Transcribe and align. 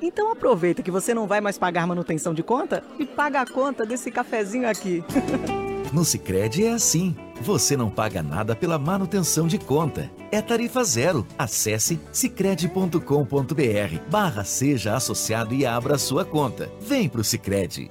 Então 0.00 0.30
aproveita 0.30 0.82
que 0.82 0.90
você 0.90 1.12
não 1.12 1.26
vai 1.26 1.40
mais 1.40 1.58
pagar 1.58 1.86
manutenção 1.86 2.32
de 2.32 2.42
conta 2.42 2.82
e 2.98 3.06
paga 3.06 3.40
a 3.40 3.46
conta 3.46 3.84
desse 3.84 4.10
cafezinho 4.10 4.68
aqui. 4.68 5.04
No 5.92 6.04
Sicredi 6.04 6.66
é 6.66 6.72
assim. 6.72 7.16
Você 7.40 7.76
não 7.76 7.88
paga 7.88 8.22
nada 8.22 8.54
pela 8.54 8.78
manutenção 8.78 9.46
de 9.46 9.58
conta. 9.58 10.10
É 10.30 10.42
tarifa 10.42 10.84
zero. 10.84 11.26
Acesse 11.38 11.98
sicredi.com.br 12.12 13.00
barra 14.10 14.44
seja 14.44 14.94
associado 14.94 15.54
e 15.54 15.64
abra 15.64 15.96
sua 15.96 16.24
conta. 16.24 16.70
Vem 16.80 17.08
pro 17.08 17.24
Sicredi. 17.24 17.90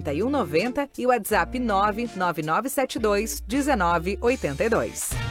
4190 0.01 0.89
e 0.97 1.05
WhatsApp 1.05 1.59
99972 1.59 3.41
1982. 3.47 5.30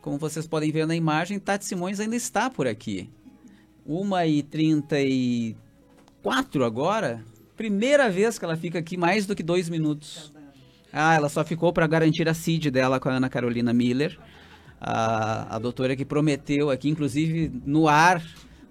Como 0.00 0.16
vocês 0.16 0.46
podem 0.46 0.72
ver 0.72 0.86
na 0.86 0.96
imagem, 0.96 1.38
Tati 1.38 1.64
Simões 1.64 2.00
ainda 2.00 2.16
está 2.16 2.48
por 2.48 2.66
aqui. 2.66 3.10
1h34 3.86 5.54
agora. 6.64 7.22
Primeira 7.56 8.08
vez 8.08 8.38
que 8.38 8.44
ela 8.44 8.56
fica 8.56 8.78
aqui 8.78 8.96
mais 8.96 9.26
do 9.26 9.36
que 9.36 9.42
dois 9.42 9.68
minutos. 9.68 10.32
Ah, 10.92 11.14
ela 11.14 11.28
só 11.28 11.44
ficou 11.44 11.72
para 11.72 11.86
garantir 11.86 12.28
a 12.28 12.34
CID 12.34 12.70
dela 12.70 12.98
com 12.98 13.10
a 13.10 13.12
Ana 13.12 13.28
Carolina 13.28 13.72
Miller. 13.72 14.18
A, 14.80 15.56
a 15.56 15.58
doutora 15.58 15.94
que 15.94 16.06
prometeu 16.06 16.70
aqui, 16.70 16.88
inclusive 16.88 17.52
no 17.66 17.86
ar, 17.86 18.22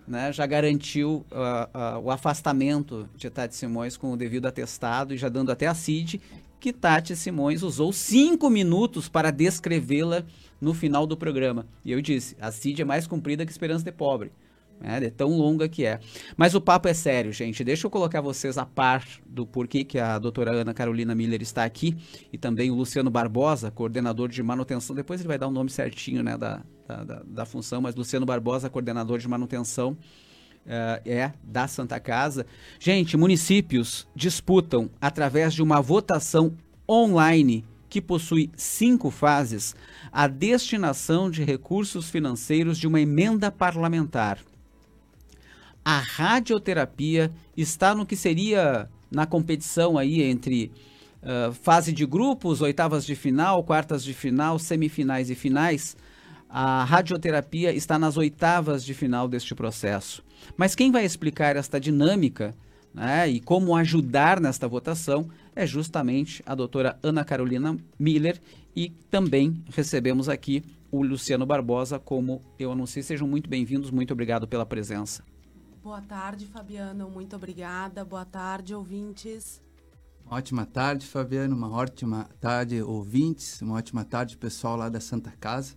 né, 0.08 0.34
já 0.34 0.48
garantiu 0.48 1.24
uh, 1.32 1.98
uh, 1.98 2.00
o 2.04 2.10
afastamento 2.10 3.08
de 3.16 3.30
Tati 3.30 3.56
Simões 3.56 3.96
com 3.96 4.12
o 4.12 4.18
devido 4.18 4.48
atestado 4.48 5.14
e 5.14 5.18
já 5.18 5.30
dando 5.30 5.52
até 5.52 5.68
a 5.68 5.76
CID 5.76 6.20
que 6.60 6.74
Tati 6.74 7.16
Simões 7.16 7.64
usou 7.64 7.94
cinco 7.94 8.50
minutos 8.50 9.08
para 9.08 9.32
descrevê-la 9.32 10.24
no 10.60 10.74
final 10.74 11.08
do 11.08 11.16
programa. 11.16 11.66
E 11.86 11.92
eu 11.92 12.02
disse, 12.02 12.36
a 12.40 12.52
CID 12.52 12.82
é 12.82 12.86
mais 12.86 13.08
comprida 13.08 13.46
que 13.46 13.52
Esperança 13.52 13.86
de 13.86 13.92
Pobre. 13.92 14.32
É, 14.82 15.04
é 15.06 15.10
tão 15.10 15.30
longa 15.38 15.68
que 15.68 15.86
é. 15.86 16.00
Mas 16.38 16.56
o 16.56 16.62
papo 16.62 16.88
é 16.88 16.94
sério, 16.94 17.34
gente. 17.34 17.64
Deixa 17.64 17.86
eu 17.86 17.92
colocar 17.92 18.22
vocês 18.22 18.58
a 18.58 18.66
par 18.66 19.06
do 19.26 19.46
porquê 19.46 19.84
que 19.84 20.00
a 20.00 20.18
doutora 20.18 20.52
Ana 20.52 20.74
Carolina 20.74 21.14
Miller 21.14 21.42
está 21.42 21.66
aqui 21.66 21.98
e 22.32 22.38
também 22.38 22.72
o 22.72 22.76
Luciano 22.76 23.10
Barbosa, 23.10 23.72
coordenador 23.72 24.30
de 24.30 24.42
manutenção. 24.42 24.96
Depois 24.96 25.20
ele 25.20 25.28
vai 25.28 25.38
dar 25.38 25.48
o 25.48 25.50
um 25.50 25.54
nome 25.54 25.70
certinho 25.70 26.24
né, 26.24 26.38
da, 26.38 26.64
da, 26.88 27.04
da, 27.04 27.24
da 27.26 27.46
função, 27.46 27.82
mas 27.82 27.96
Luciano 27.96 28.26
Barbosa, 28.26 28.70
coordenador 28.70 29.20
de 29.20 29.28
manutenção 29.28 29.98
uh, 30.66 31.02
é 31.06 31.34
da 31.44 31.68
Santa 31.68 32.00
Casa. 32.00 32.46
Gente, 32.80 33.18
municípios 33.18 34.08
disputam 34.16 34.90
através 35.02 35.54
de 35.54 35.62
uma 35.62 35.82
votação 35.82 36.56
online 36.88 37.66
que 37.90 38.02
possui 38.02 38.52
cinco 38.56 39.10
fases 39.10 39.76
a 40.12 40.28
destinação 40.28 41.30
de 41.30 41.44
recursos 41.44 42.10
financeiros 42.10 42.78
de 42.78 42.88
uma 42.88 43.02
emenda 43.02 43.52
parlamentar. 43.52 44.40
A 45.84 45.98
radioterapia 45.98 47.32
está 47.58 47.96
no 47.96 48.06
que 48.06 48.16
seria 48.16 48.90
na 49.10 49.26
competição 49.26 49.98
aí 49.98 50.22
entre 50.22 50.72
uh, 51.24 51.52
fase 51.54 51.92
de 51.92 52.06
grupos, 52.06 52.62
oitavas 52.62 53.06
de 53.06 53.16
final, 53.16 53.64
quartas 53.64 54.04
de 54.04 54.14
final, 54.14 54.60
semifinais 54.60 55.30
e 55.30 55.36
finais. 55.36 55.98
A 56.48 56.84
radioterapia 56.84 57.74
está 57.74 57.98
nas 57.98 58.18
oitavas 58.18 58.84
de 58.84 58.94
final 58.94 59.28
deste 59.28 59.56
processo. 59.56 60.24
Mas 60.58 60.76
quem 60.76 60.92
vai 60.92 61.06
explicar 61.06 61.56
esta 61.56 61.80
dinâmica 61.80 62.56
né, 62.94 63.28
e 63.30 63.40
como 63.40 63.76
ajudar 63.76 64.40
nesta 64.40 64.68
votação 64.68 65.30
é 65.56 65.66
justamente 65.66 66.42
a 66.46 66.56
doutora 66.56 66.98
Ana 67.04 67.24
Carolina 67.24 67.78
Miller 67.98 68.42
e 68.76 68.90
também 69.10 69.64
recebemos 69.70 70.30
aqui 70.30 70.64
o 70.92 71.04
Luciano 71.04 71.46
Barbosa, 71.46 72.00
como 72.00 72.42
eu 72.58 72.72
anunciei. 72.72 73.04
Sejam 73.04 73.28
muito 73.28 73.50
bem-vindos, 73.50 73.92
muito 73.92 74.12
obrigado 74.12 74.48
pela 74.48 74.66
presença. 74.66 75.24
Boa 75.84 76.02
tarde, 76.02 76.46
Fabiano, 76.46 77.10
muito 77.10 77.36
obrigada. 77.36 78.04
Boa 78.04 78.26
tarde, 78.26 78.74
ouvintes. 78.74 79.62
Ótima 80.30 80.66
tarde, 80.66 81.08
Fabiano, 81.08 81.56
uma 81.56 81.72
ótima 81.72 82.30
tarde, 82.40 82.82
ouvintes, 82.82 83.62
uma 83.62 83.76
ótima 83.76 84.06
tarde, 84.06 84.38
pessoal 84.38 84.76
lá 84.76 84.88
da 84.88 85.00
Santa 85.00 85.32
Casa. 85.40 85.76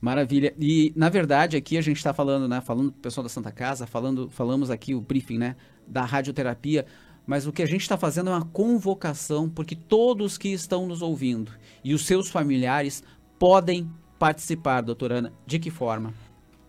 Maravilha. 0.00 0.54
E, 0.58 0.92
na 0.94 1.08
verdade, 1.08 1.56
aqui 1.56 1.76
a 1.76 1.80
gente 1.80 1.96
está 1.96 2.14
falando, 2.14 2.48
né? 2.48 2.60
Falando 2.60 2.90
do 2.90 2.98
pessoal 2.98 3.22
da 3.22 3.28
Santa 3.28 3.50
Casa, 3.50 3.86
falando, 3.86 4.30
falamos 4.30 4.70
aqui 4.70 4.94
o 4.94 5.00
briefing, 5.00 5.38
né? 5.38 5.56
Da 5.86 6.04
radioterapia. 6.04 6.86
Mas 7.26 7.46
o 7.46 7.52
que 7.52 7.62
a 7.62 7.66
gente 7.66 7.82
está 7.82 7.98
fazendo 7.98 8.30
é 8.30 8.32
uma 8.32 8.44
convocação, 8.44 9.50
porque 9.50 9.74
todos 9.74 10.38
que 10.38 10.48
estão 10.48 10.86
nos 10.86 11.02
ouvindo 11.02 11.52
e 11.84 11.92
os 11.92 12.06
seus 12.06 12.30
familiares 12.30 13.02
podem 13.38 13.90
participar, 14.18 14.80
doutora 14.80 15.18
Ana. 15.18 15.32
De 15.46 15.58
que 15.58 15.70
forma? 15.70 16.14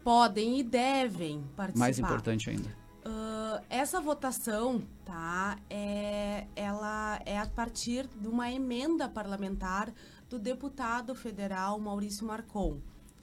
Podem 0.03 0.59
e 0.59 0.63
devem 0.63 1.43
participar. 1.55 1.79
Mais 1.79 1.99
importante 1.99 2.49
ainda. 2.49 2.69
Uh, 3.05 3.63
essa 3.69 4.01
votação, 4.01 4.81
tá? 5.05 5.57
É, 5.69 6.45
ela 6.55 7.19
é 7.25 7.37
a 7.39 7.45
partir 7.45 8.07
de 8.19 8.27
uma 8.27 8.51
emenda 8.51 9.07
parlamentar 9.07 9.93
do 10.29 10.37
deputado 10.37 11.15
federal 11.15 11.79
Maurício 11.79 12.25
Marcon. 12.25 12.79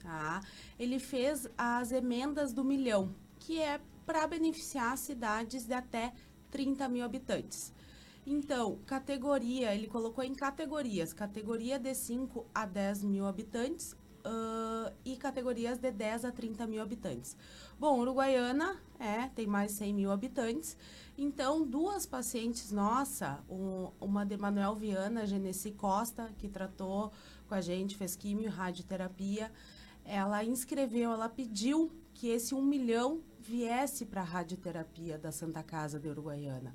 Tá? 0.07 0.41
Ele 0.79 0.99
fez 0.99 1.49
as 1.57 1.91
emendas 1.91 2.53
do 2.53 2.63
milhão, 2.63 3.13
que 3.37 3.59
é 3.59 3.81
para 4.05 4.25
beneficiar 4.25 4.97
cidades 4.97 5.65
de 5.65 5.73
até 5.73 6.13
30 6.49 6.87
mil 6.87 7.03
habitantes. 7.03 7.73
Então, 8.25 8.79
categoria, 8.85 9.75
ele 9.75 9.85
colocou 9.85 10.23
em 10.23 10.33
categorias: 10.33 11.11
categoria 11.11 11.77
de 11.77 11.93
5 11.93 12.45
a 12.55 12.65
10 12.65 13.03
mil 13.03 13.25
habitantes 13.25 13.91
uh, 13.91 14.93
e 15.03 15.17
categorias 15.17 15.77
de 15.77 15.91
10 15.91 16.23
a 16.23 16.31
30 16.31 16.65
mil 16.67 16.81
habitantes. 16.81 17.35
Bom, 17.77 17.99
Uruguaiana 17.99 18.81
é, 18.97 19.27
tem 19.35 19.45
mais 19.45 19.71
de 19.73 19.77
100 19.79 19.93
mil 19.93 20.09
habitantes. 20.09 20.77
Então, 21.17 21.67
duas 21.67 22.05
pacientes 22.05 22.71
nossa, 22.71 23.43
um, 23.49 23.89
uma 23.99 24.25
de 24.25 24.37
Manuel 24.37 24.73
Viana, 24.73 25.25
Genesi 25.25 25.71
Costa, 25.71 26.31
que 26.37 26.47
tratou 26.47 27.11
com 27.45 27.55
a 27.55 27.59
gente, 27.59 27.97
fez 27.97 28.15
quimio 28.15 28.49
radioterapia, 28.49 29.51
ela 30.07 30.43
inscreveu, 30.43 31.11
ela 31.11 31.29
pediu 31.29 31.91
que 32.13 32.29
esse 32.29 32.55
um 32.55 32.61
milhão 32.61 33.21
viesse 33.39 34.05
para 34.05 34.21
a 34.21 34.23
radioterapia 34.23 35.17
da 35.17 35.31
Santa 35.31 35.61
Casa 35.61 35.99
de 35.99 36.07
Uruguaiana. 36.07 36.73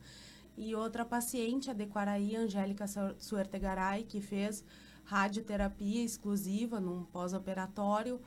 E 0.56 0.74
outra 0.74 1.04
paciente, 1.04 1.70
a 1.70 1.72
de 1.72 1.86
Quaraí, 1.86 2.36
Angélica 2.36 2.84
Suertegaray, 3.18 4.04
que 4.04 4.20
fez 4.20 4.62
radioterapia 5.04 6.04
exclusiva 6.04 6.78
num 6.78 7.04
pós-operatório, 7.04 8.20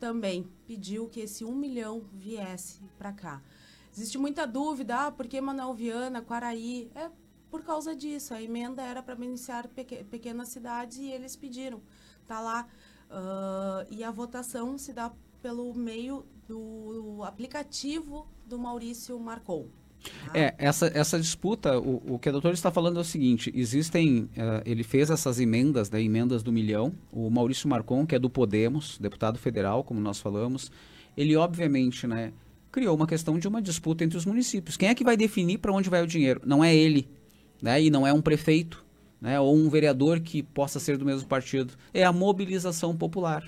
também 0.00 0.46
pediu 0.66 1.08
que 1.08 1.20
esse 1.20 1.44
um 1.44 1.54
milhão 1.54 2.04
viesse 2.12 2.80
para 2.98 3.12
cá. 3.12 3.42
Existe 3.92 4.18
muita 4.18 4.46
dúvida, 4.46 5.06
ah, 5.06 5.12
por 5.12 5.26
que 5.26 5.40
Manuel 5.40 5.72
Viana, 5.74 6.20
Quaraí? 6.20 6.90
É 6.94 7.10
por 7.50 7.62
causa 7.62 7.94
disso, 7.94 8.34
a 8.34 8.42
emenda 8.42 8.82
era 8.82 9.02
para 9.02 9.14
beneficiar 9.14 9.68
pequ 9.68 10.04
pequenas 10.04 10.48
cidades 10.48 10.98
e 10.98 11.10
eles 11.10 11.36
pediram. 11.36 11.80
Tá 12.26 12.40
lá. 12.40 12.68
Uh, 13.10 13.86
e 13.90 14.02
a 14.02 14.10
votação 14.10 14.76
se 14.76 14.92
dá 14.92 15.12
pelo 15.40 15.72
meio 15.74 16.24
do 16.48 17.22
aplicativo 17.24 18.26
do 18.46 18.58
Maurício 18.58 19.18
Marcou. 19.18 19.68
Tá? 20.26 20.38
É, 20.38 20.54
essa, 20.58 20.90
essa 20.94 21.18
disputa, 21.18 21.78
o, 21.78 22.14
o 22.14 22.18
que 22.18 22.28
a 22.28 22.32
doutora 22.32 22.54
está 22.54 22.70
falando 22.70 22.98
é 22.98 23.00
o 23.00 23.04
seguinte, 23.04 23.52
existem, 23.54 24.24
uh, 24.24 24.62
ele 24.64 24.82
fez 24.82 25.10
essas 25.10 25.40
emendas, 25.40 25.90
né, 25.90 26.02
emendas 26.02 26.42
do 26.42 26.52
milhão, 26.52 26.92
o 27.12 27.28
Maurício 27.30 27.68
Marcon, 27.68 28.06
que 28.06 28.14
é 28.14 28.18
do 28.18 28.30
Podemos, 28.30 28.98
deputado 28.98 29.38
federal, 29.38 29.82
como 29.82 30.00
nós 30.00 30.20
falamos, 30.20 30.70
ele 31.16 31.34
obviamente, 31.36 32.06
né, 32.06 32.32
criou 32.70 32.94
uma 32.94 33.06
questão 33.06 33.38
de 33.38 33.48
uma 33.48 33.60
disputa 33.60 34.04
entre 34.04 34.18
os 34.18 34.24
municípios. 34.24 34.76
Quem 34.76 34.88
é 34.88 34.94
que 34.94 35.02
vai 35.02 35.16
definir 35.16 35.58
para 35.58 35.72
onde 35.72 35.88
vai 35.88 36.02
o 36.02 36.06
dinheiro? 36.06 36.40
Não 36.44 36.62
é 36.62 36.74
ele, 36.74 37.08
né, 37.60 37.82
e 37.82 37.90
não 37.90 38.06
é 38.06 38.12
um 38.12 38.20
prefeito, 38.20 38.85
né, 39.20 39.40
ou 39.40 39.56
um 39.56 39.68
vereador 39.68 40.20
que 40.20 40.42
possa 40.42 40.78
ser 40.78 40.96
do 40.96 41.04
mesmo 41.04 41.28
partido, 41.28 41.74
é 41.92 42.04
a 42.04 42.12
mobilização 42.12 42.96
popular. 42.96 43.44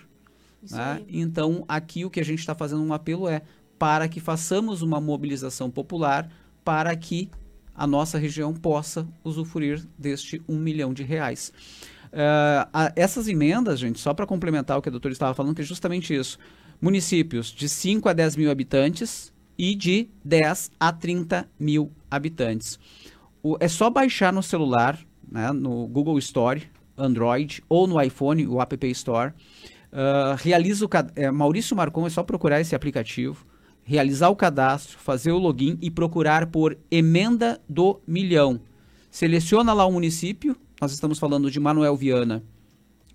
Né? 0.71 1.03
Então, 1.09 1.65
aqui 1.69 2.05
o 2.05 2.11
que 2.11 2.21
a 2.21 2.25
gente 2.25 2.41
está 2.41 2.55
fazendo 2.55 2.83
um 2.83 2.93
apelo 2.93 3.29
é 3.29 3.43
para 3.79 4.09
que 4.09 4.21
façamos 4.21 4.83
uma 4.83 5.01
mobilização 5.01 5.71
popular 5.71 6.29
para 6.65 6.95
que 6.97 7.31
a 7.75 7.87
nossa 7.87 8.19
região 8.19 8.53
possa 8.53 9.07
usufruir 9.23 9.87
deste 9.97 10.43
um 10.49 10.59
milhão 10.59 10.93
de 10.93 11.05
reais. 11.05 11.53
Uh, 12.07 12.67
a, 12.73 12.93
essas 12.97 13.29
emendas, 13.29 13.79
gente, 13.79 14.01
só 14.01 14.13
para 14.13 14.27
complementar 14.27 14.77
o 14.77 14.83
que 14.83 14.89
a 14.89 14.93
doutora 14.93 15.13
estava 15.13 15.35
falando, 15.35 15.55
que 15.55 15.63
é 15.63 15.65
justamente 15.65 16.15
isso. 16.15 16.39
Municípios 16.81 17.47
de 17.49 17.69
5 17.69 18.09
a 18.09 18.13
10 18.13 18.37
mil 18.37 18.51
habitantes 18.51 19.33
e 19.57 19.75
de 19.75 20.09
10 20.25 20.73
a 20.79 20.93
30 20.93 21.49
mil 21.59 21.93
habitantes. 22.11 22.79
O, 23.43 23.57
é 23.61 23.69
só 23.69 23.89
baixar 23.89 24.33
no 24.33 24.43
celular, 24.43 24.99
né, 25.31 25.53
no 25.53 25.87
Google 25.87 26.19
Store, 26.19 26.63
Android, 26.97 27.63
ou 27.69 27.87
no 27.87 28.01
iPhone, 28.01 28.47
o 28.47 28.61
App 28.61 28.87
Store. 28.89 29.33
Uh, 29.91 30.37
realiza 30.37 30.85
o 30.85 30.89
é, 31.15 31.31
Maurício 31.31 31.77
Marcon, 31.77 32.07
é 32.07 32.11
só 32.11 32.23
procurar 32.23 32.61
esse 32.61 32.75
aplicativo, 32.75 33.47
realizar 33.83 34.29
o 34.29 34.37
cadastro, 34.37 34.99
fazer 34.99 35.33
o 35.33 35.39
login 35.39 35.79
e 35.81 35.91
procurar 35.91 36.47
por 36.47 36.77
emenda 36.91 37.61
do 37.69 38.01
milhão. 38.07 38.61
Seleciona 39.11 39.73
lá 39.73 39.87
o 39.87 39.93
município, 39.93 40.57
nós 40.81 40.93
estamos 40.93 41.19
falando 41.19 41.51
de 41.51 41.59
Manuel 41.59 41.97
Viana 41.97 42.43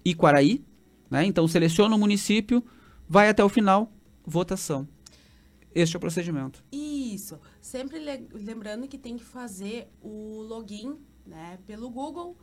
e 0.04 0.16
Quaraí, 0.16 0.64
né? 1.10 1.26
Então 1.26 1.48
seleciona 1.48 1.96
o 1.96 2.00
município, 2.00 2.64
vai 3.08 3.30
até 3.30 3.44
o 3.44 3.50
final, 3.50 3.92
votação. 4.26 4.88
Este 5.76 5.96
é 5.96 5.98
o 5.98 6.00
procedimento. 6.00 6.64
Isso. 6.72 7.40
Sempre 7.62 8.00
lembrando 8.34 8.88
que 8.88 8.98
tem 8.98 9.18
que 9.18 9.24
fazer 9.24 9.88
o 10.02 10.42
login 10.42 10.98
né, 11.26 11.60
pelo 11.66 11.90
Google 11.90 12.38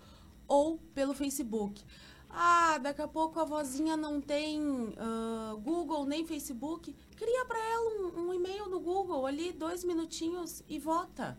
ou 0.46 0.78
pelo 0.94 1.14
Facebook. 1.14 1.84
Ah, 2.32 2.78
daqui 2.78 3.02
a 3.02 3.08
pouco 3.08 3.40
a 3.40 3.44
vozinha 3.44 3.96
não 3.96 4.20
tem 4.20 4.60
uh, 4.60 5.58
Google 5.58 6.06
nem 6.06 6.24
Facebook. 6.24 6.94
Cria 7.16 7.44
para 7.44 7.58
ela 7.58 7.90
um, 7.90 8.28
um, 8.28 8.34
e-mail 8.34 8.68
no 8.68 8.78
Google 8.78 9.26
ali, 9.26 9.52
dois 9.52 9.84
minutinhos 9.84 10.62
e 10.68 10.78
vota. 10.78 11.36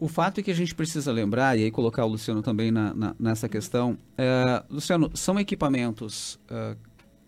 O 0.00 0.08
fato 0.08 0.40
é 0.40 0.42
que 0.42 0.50
a 0.50 0.54
gente 0.54 0.74
precisa 0.74 1.10
lembrar, 1.12 1.56
e 1.58 1.64
aí 1.64 1.70
colocar 1.70 2.04
o 2.04 2.08
Luciano 2.08 2.42
também 2.42 2.70
na, 2.70 2.94
na, 2.94 3.16
nessa 3.18 3.48
questão, 3.48 3.98
é, 4.16 4.62
Luciano, 4.70 5.10
são 5.14 5.38
equipamentos 5.40 6.38
uh, 6.44 6.76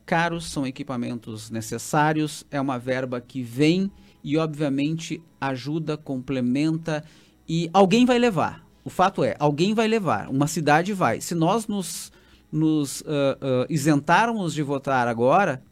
caros, 0.06 0.46
são 0.50 0.66
equipamentos 0.66 1.50
necessários, 1.50 2.44
é 2.50 2.60
uma 2.60 2.78
verba 2.78 3.20
que 3.20 3.42
vem 3.42 3.90
e, 4.22 4.36
obviamente, 4.36 5.22
ajuda, 5.40 5.96
complementa 5.96 7.04
e 7.48 7.70
alguém 7.72 8.04
vai 8.04 8.18
levar. 8.18 8.69
O 8.84 8.90
fato 8.90 9.22
é, 9.22 9.36
alguém 9.38 9.74
vai 9.74 9.86
levar, 9.86 10.28
uma 10.28 10.46
cidade 10.46 10.92
vai. 10.92 11.20
Se 11.20 11.34
nós 11.34 11.66
nos 11.66 12.12
nos 12.52 13.02
uh, 13.02 13.04
uh, 13.04 13.66
isentarmos 13.68 14.52
de 14.52 14.62
votar 14.62 15.06
agora, 15.06 15.62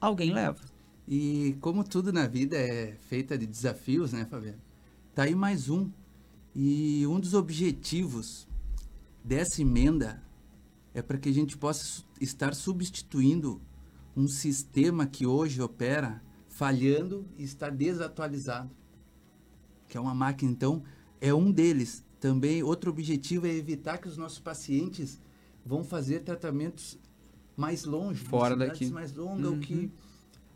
alguém 0.00 0.32
leva. 0.32 0.58
E 1.06 1.56
como 1.60 1.84
tudo 1.84 2.12
na 2.12 2.26
vida 2.26 2.56
é 2.56 2.96
feita 3.08 3.38
de 3.38 3.46
desafios, 3.46 4.12
né, 4.12 4.24
Fabiano? 4.24 4.58
Tá 5.14 5.24
aí 5.24 5.34
mais 5.34 5.68
um. 5.68 5.90
E 6.54 7.06
um 7.06 7.20
dos 7.20 7.34
objetivos 7.34 8.48
dessa 9.22 9.62
emenda 9.62 10.22
é 10.94 11.00
para 11.00 11.18
que 11.18 11.28
a 11.28 11.32
gente 11.32 11.56
possa 11.56 12.02
estar 12.20 12.54
substituindo 12.54 13.60
um 14.16 14.28
sistema 14.28 15.06
que 15.06 15.26
hoje 15.26 15.62
opera 15.62 16.22
falhando 16.48 17.26
e 17.38 17.44
está 17.44 17.70
desatualizado, 17.70 18.70
que 19.88 19.96
é 19.96 20.00
uma 20.00 20.14
máquina. 20.14 20.50
Então, 20.50 20.82
é 21.20 21.32
um 21.32 21.50
deles. 21.50 22.04
Também 22.22 22.62
outro 22.62 22.88
objetivo 22.88 23.48
é 23.48 23.50
evitar 23.52 23.98
que 23.98 24.06
os 24.06 24.16
nossos 24.16 24.38
pacientes 24.38 25.20
vão 25.66 25.82
fazer 25.82 26.20
tratamentos 26.20 26.96
mais 27.56 27.84
longe, 27.84 28.24
fora 28.24 28.54
daqui, 28.54 28.88
mais 28.90 29.12
longas, 29.12 29.44
uhum. 29.44 29.56
o 29.56 29.58
que 29.58 29.90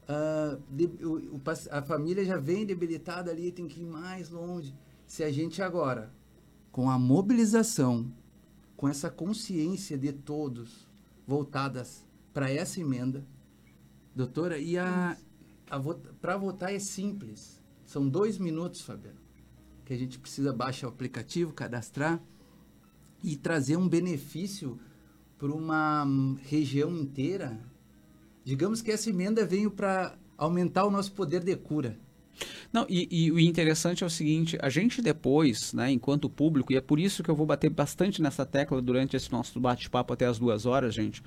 uh, 0.08 0.62
de, 0.70 0.85
o, 1.04 1.35
o, 1.35 1.42
a 1.73 1.82
família 1.82 2.25
já 2.25 2.37
vem 2.37 2.64
debilitada 2.64 3.32
ali, 3.32 3.50
tem 3.50 3.66
que 3.66 3.80
ir 3.80 3.85
mais 3.85 4.30
longe. 4.30 4.73
Se 5.08 5.25
a 5.25 5.32
gente 5.32 5.61
agora, 5.61 6.14
com 6.70 6.88
a 6.88 6.96
mobilização, 6.96 8.12
com 8.76 8.88
essa 8.88 9.11
consciência 9.11 9.99
de 9.99 10.12
todos 10.12 10.87
voltadas 11.26 12.06
para 12.32 12.49
essa 12.49 12.80
emenda, 12.80 13.26
doutora, 14.14 14.56
e 14.56 14.78
a, 14.78 15.16
a 15.68 15.80
para 16.20 16.37
votar 16.37 16.73
é 16.73 16.78
simples. 16.78 17.61
São 17.85 18.08
dois 18.08 18.38
minutos, 18.38 18.82
Fabiano, 18.82 19.25
que 19.87 19.95
a 19.95 19.97
gente 19.97 20.19
precisa 20.19 20.52
baixar 20.52 20.88
o 20.88 20.90
aplicativo, 20.90 21.52
cadastrar 21.52 22.21
e 23.23 23.37
trazer 23.37 23.76
um 23.76 23.88
benefício 23.88 24.78
para 25.38 25.52
uma 25.52 26.05
região 26.43 26.95
inteira, 26.95 27.59
digamos 28.45 28.83
que 28.83 28.90
essa 28.90 29.09
emenda 29.09 29.47
veio 29.47 29.71
para 29.71 30.19
aumentar 30.37 30.85
o 30.85 30.90
nosso 30.90 31.12
poder 31.12 31.43
de 31.43 31.57
cura. 31.57 31.97
Não, 32.73 32.85
e, 32.88 33.09
e, 33.11 33.33
o 33.33 33.38
interessante 33.38 34.02
é 34.02 34.07
o 34.07 34.11
seguinte, 34.11 34.59
a 34.61 34.69
gente 34.69 35.00
depois, 35.00 35.73
né, 35.73 35.90
enquanto 35.90 36.28
público, 36.28 36.73
e 36.73 36.76
é 36.76 36.81
por 36.81 36.99
isso 36.99 37.23
que 37.23 37.31
eu 37.31 37.37
vou 37.37 37.47
bater 37.47 37.71
bastante 37.71 38.21
nessa 38.21 38.45
tecla 38.45 38.83
durante 38.83 39.16
esse 39.16 39.33
nosso 39.33 39.59
bate-papo 39.59 40.12
até 40.12 40.26
as 40.26 40.38
duas 40.38 40.66
horas, 40.66 40.95
gente, 40.95 41.23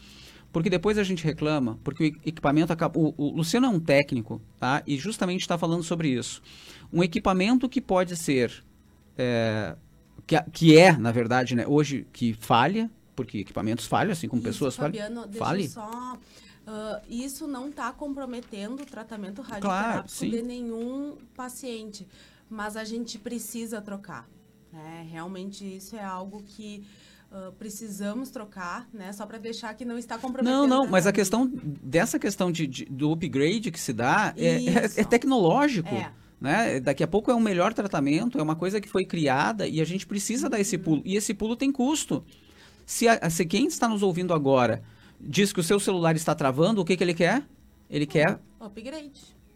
porque 0.52 0.70
depois 0.70 0.98
a 0.98 1.04
gente 1.04 1.24
reclama, 1.24 1.80
porque 1.84 2.04
o 2.04 2.30
equipamento 2.30 2.74
acaba... 2.74 3.00
O, 3.00 3.14
o 3.18 3.36
Luciano 3.38 3.68
é 3.68 3.70
um 3.70 3.80
técnico, 3.80 4.42
tá? 4.60 4.84
E 4.86 4.98
justamente 4.98 5.42
está 5.42 5.58
falando 5.58 5.84
sobre 5.84 6.10
isso. 6.10 6.42
Um 6.92 7.04
equipamento 7.04 7.68
que 7.70 7.82
pode 7.82 8.16
ser... 8.16 8.64
É, 9.18 9.76
que, 10.26 10.42
que 10.52 10.78
é, 10.78 10.96
na 10.98 11.12
verdade, 11.12 11.56
né, 11.56 11.66
hoje, 11.68 12.08
que 12.14 12.34
falha, 12.34 12.90
porque 13.16 13.40
equipamentos 13.40 13.86
falham, 13.86 14.12
assim 14.12 14.28
como 14.28 14.42
Isso, 14.42 14.50
pessoas 14.52 14.76
Fabiano, 14.76 15.16
falham. 15.16 15.30
Deixa 15.30 15.46
Fale. 15.46 15.68
só 15.68 16.18
Uh, 16.68 17.02
isso 17.10 17.48
não 17.48 17.70
está 17.70 17.92
comprometendo 17.92 18.84
o 18.84 18.86
tratamento 18.86 19.42
Claro, 19.42 19.66
radioterápico 19.66 20.12
sim. 20.12 20.30
de 20.30 20.44
nenhum 20.44 21.18
paciente, 21.36 22.08
mas 22.48 22.78
a 22.78 22.84
gente 22.84 23.18
precisa 23.18 23.82
trocar. 23.82 24.30
Né? 24.72 25.08
Realmente 25.10 25.66
isso 25.66 25.96
é 25.96 26.04
algo 26.04 26.44
que 26.46 26.86
uh, 27.32 27.52
precisamos 27.54 28.30
trocar, 28.30 28.88
né? 28.94 29.12
Só 29.14 29.26
para 29.26 29.40
deixar 29.40 29.74
que 29.74 29.84
não 29.84 29.98
está 29.98 30.20
comprometendo. 30.20 30.68
Não, 30.68 30.68
não, 30.84 30.88
mas 30.88 31.08
a 31.08 31.12
questão 31.12 31.52
dessa 31.52 32.20
questão 32.20 32.52
de, 32.52 32.68
de- 32.68 32.86
do 32.86 33.12
upgrade 33.14 33.72
que 33.72 33.80
se 33.80 33.92
dá 33.92 34.32
é, 34.38 34.64
é- 34.66 34.86
é 34.98 35.04
tecnológico. 35.04 35.90
É. 35.96 36.12
Né? 36.40 36.80
Daqui 36.80 37.04
a 37.04 37.08
pouco 37.08 37.30
é 37.30 37.36
um 37.36 37.40
melhor 37.40 37.74
tratamento, 37.74 38.38
é 38.40 38.42
uma 38.42 38.56
coisa 38.56 38.80
que 38.80 38.88
foi 38.88 39.04
criada 39.06 39.68
e 39.68 39.82
a 39.82 39.86
gente 39.86 40.08
precisa 40.08 40.50
dar 40.50 40.60
esse 40.60 40.78
pulo. 40.78 41.02
E 41.06 41.16
esse 41.18 41.34
pulo 41.34 41.56
tem 41.56 41.72
custo. 41.72 42.24
Se, 42.86 43.08
a- 43.08 43.30
se 43.30 43.46
quem 43.46 43.68
está 43.68 43.88
nos 43.90 44.02
ouvindo 44.02 44.34
agora 44.34 44.82
diz 45.20 45.52
que 45.52 45.60
o 45.60 45.64
seu 45.64 45.80
celular 45.80 46.16
está 46.16 46.34
travando, 46.34 46.80
o 46.82 46.86
que, 46.86 46.96
que 46.96 47.04
ele 47.04 47.14
quer? 47.14 47.44
Ele 47.90 48.06
quer 48.06 48.40
Upgrade. 48.60 49.12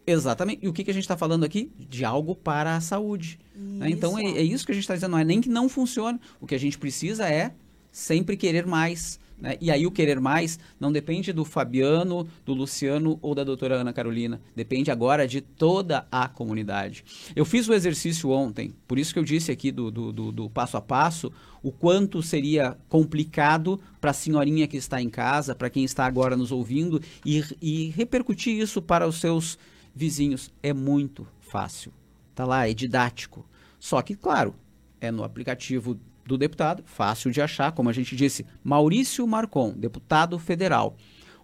Exatamente. 0.06 0.60
E 0.62 0.68
o 0.68 0.72
que, 0.74 0.84
que 0.84 0.90
a 0.90 0.94
gente 0.94 1.04
está 1.04 1.16
falando 1.16 1.44
aqui? 1.44 1.72
De 1.78 2.04
algo 2.04 2.34
para 2.36 2.76
a 2.76 2.80
saúde. 2.80 3.38
né? 3.56 3.88
Então 3.88 4.18
é, 4.18 4.22
é 4.22 4.42
isso 4.42 4.66
que 4.66 4.72
a 4.72 4.74
gente 4.74 4.84
está 4.84 4.94
dizendo. 4.94 5.12
Não 5.12 5.18
é 5.18 5.24
nem 5.24 5.40
que 5.40 5.48
não 5.48 5.68
funcione. 5.68 6.20
O 6.38 6.46
que 6.46 6.54
a 6.54 6.58
gente 6.60 6.76
precisa 6.78 7.26
é 7.26 7.54
sempre 7.90 8.36
querer 8.36 8.66
mais. 8.66 9.18
Né? 9.38 9.56
E 9.60 9.70
aí 9.70 9.86
o 9.86 9.90
querer 9.90 10.20
mais 10.20 10.58
não 10.78 10.92
depende 10.92 11.32
do 11.32 11.44
Fabiano, 11.44 12.26
do 12.44 12.54
Luciano 12.54 13.18
ou 13.20 13.34
da 13.34 13.44
doutora 13.44 13.76
Ana 13.76 13.92
Carolina. 13.92 14.40
Depende 14.54 14.90
agora 14.90 15.26
de 15.26 15.40
toda 15.40 16.06
a 16.10 16.28
comunidade. 16.28 17.04
Eu 17.34 17.44
fiz 17.44 17.68
o 17.68 17.74
exercício 17.74 18.30
ontem, 18.30 18.74
por 18.86 18.98
isso 18.98 19.12
que 19.12 19.18
eu 19.18 19.24
disse 19.24 19.50
aqui 19.50 19.70
do, 19.72 19.90
do, 19.90 20.12
do- 20.12 20.32
do 20.32 20.50
passo 20.50 20.76
a 20.76 20.80
passo, 20.80 21.32
o 21.62 21.72
quanto 21.72 22.22
seria 22.22 22.76
complicado 22.88 23.80
para 24.00 24.10
a 24.10 24.14
senhorinha 24.14 24.68
que 24.68 24.76
está 24.76 25.00
em 25.00 25.08
casa, 25.08 25.54
para 25.54 25.70
quem 25.70 25.84
está 25.84 26.04
agora 26.06 26.36
nos 26.36 26.52
ouvindo, 26.52 27.00
e, 27.24 27.42
e 27.60 27.90
repercutir 27.90 28.54
isso 28.58 28.80
para 28.82 29.06
os 29.06 29.20
seus 29.20 29.58
vizinhos. 29.94 30.52
É 30.62 30.72
muito 30.72 31.26
fácil. 31.40 31.92
Tá 32.34 32.44
lá, 32.44 32.68
é 32.68 32.74
didático. 32.74 33.46
Só 33.78 34.02
que, 34.02 34.14
claro, 34.14 34.54
é 35.00 35.10
no 35.10 35.24
aplicativo 35.24 35.98
do 36.26 36.38
deputado, 36.38 36.82
fácil 36.86 37.30
de 37.30 37.40
achar, 37.40 37.72
como 37.72 37.88
a 37.88 37.92
gente 37.92 38.16
disse, 38.16 38.46
Maurício 38.62 39.26
Marcon, 39.26 39.72
deputado 39.76 40.38
federal. 40.38 40.96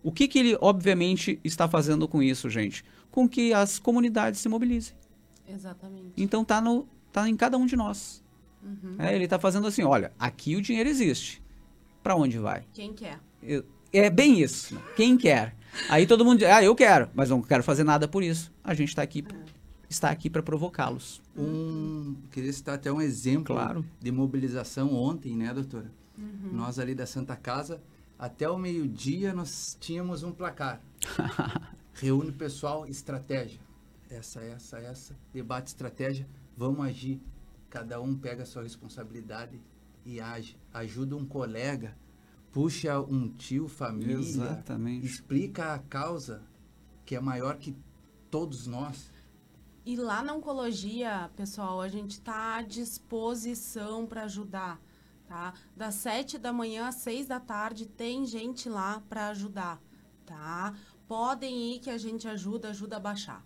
O 0.02 0.10
que, 0.10 0.26
que 0.26 0.38
ele, 0.38 0.56
obviamente, 0.60 1.38
está 1.44 1.68
fazendo 1.68 2.08
com 2.08 2.22
isso, 2.22 2.49
gente? 2.49 2.82
Com 3.10 3.28
que 3.28 3.52
as 3.52 3.78
comunidades 3.78 4.40
se 4.40 4.49
mobilizem. 4.49 4.94
Exatamente. 5.49 6.12
Então 6.16 6.44
tá, 6.44 6.60
no, 6.60 6.88
tá 7.12 7.28
em 7.28 7.37
cada 7.37 7.58
um 7.58 7.66
de 7.66 7.76
nós. 7.76 8.22
Uhum. 8.62 8.96
É, 8.99 9.14
ele 9.14 9.25
está 9.25 9.38
fazendo 9.38 9.66
assim, 9.66 9.82
olha, 9.82 10.12
aqui 10.18 10.56
o 10.56 10.62
dinheiro 10.62 10.88
existe. 10.88 11.42
Para 12.02 12.14
onde 12.16 12.38
vai? 12.38 12.62
Quem 12.72 12.92
quer? 12.94 13.18
Eu- 13.42 13.64
É 13.92 14.08
bem 14.08 14.40
isso. 14.40 14.80
Quem 14.96 15.16
quer? 15.16 15.54
Aí 15.88 16.06
todo 16.06 16.25
mundo 16.25 16.38
diz, 16.38 16.49
ah, 16.49 16.62
eu 16.62 16.75
quero, 16.75 17.10
mas 17.14 17.28
não 17.30 17.42
quero 17.42 17.62
fazer 17.62 17.84
nada 17.84 18.06
por 18.08 18.22
isso. 18.22 18.52
A 18.62 18.72
gente 18.75 18.88
está 18.90 19.02
aqui, 19.02 19.25
está 19.90 20.09
aqui 20.11 20.30
para 20.30 20.42
provocá-los. 20.42 21.20
Um, 21.37 22.14
queria 22.30 22.52
citar 22.52 22.76
até 22.76 22.92
um 22.92 23.00
exemplo 23.00 23.54
Claro. 23.56 23.85
de 23.99 24.12
mobilização 24.12 24.94
ontem, 24.94 25.37
né, 25.37 25.52
doutora? 25.52 25.90
Uhum. 26.16 26.50
Nós 26.52 26.78
ali 26.78 26.94
da 26.94 27.06
Santa 27.06 27.35
Casa, 27.37 27.82
até 28.18 28.49
o 28.49 28.56
meio-dia 28.56 29.35
nós 29.35 29.76
tínhamos 29.80 30.23
um 30.23 30.30
placar. 30.30 30.80
Reúne 31.94 32.30
o 32.30 32.35
pessoal, 32.35 32.87
estratégia. 32.87 33.61
Essa, 34.09 34.40
essa, 34.42 34.78
essa. 34.78 35.16
Debate 35.32 35.68
estratégia. 35.68 36.26
Vamos 36.56 36.87
agir. 36.87 37.20
Cada 37.68 38.00
um 38.00 38.14
pega 38.16 38.44
a 38.44 38.47
sua 38.47 38.62
responsabilidade 38.62 39.61
e 40.04 40.20
age. 40.20 40.56
Ajuda 40.73 41.16
um 41.16 41.25
colega, 41.25 41.97
puxa 42.52 43.00
um 43.00 43.28
tio, 43.28 43.68
família. 43.68 44.14
Exatamente. 44.18 45.06
Explica 45.06 45.75
a 45.75 45.78
causa 45.78 46.42
que 47.04 47.14
é 47.14 47.20
maior 47.20 47.56
que 47.56 47.75
todos 48.30 48.66
nós. 48.66 49.11
E 49.84 49.96
lá 49.96 50.22
na 50.22 50.34
oncologia, 50.34 51.30
pessoal, 51.34 51.80
a 51.80 51.88
gente 51.88 52.12
está 52.12 52.56
à 52.56 52.62
disposição 52.62 54.06
para 54.06 54.25
ajudar, 54.25 54.78
tá? 55.26 55.54
Das 55.75 55.94
sete 55.94 56.37
da 56.37 56.52
manhã 56.52 56.87
às 56.87 56.96
seis 56.96 57.26
da 57.26 57.40
tarde 57.40 57.87
tem 57.87 58.26
gente 58.26 58.68
lá 58.68 59.02
para 59.08 59.28
ajudar, 59.28 59.80
tá? 60.26 60.75
Podem 61.08 61.75
ir 61.75 61.78
que 61.80 61.90
a 61.90 61.96
gente 61.96 62.28
ajuda, 62.28 62.68
ajuda 62.68 62.99
a 62.99 63.00
baixar. 63.00 63.44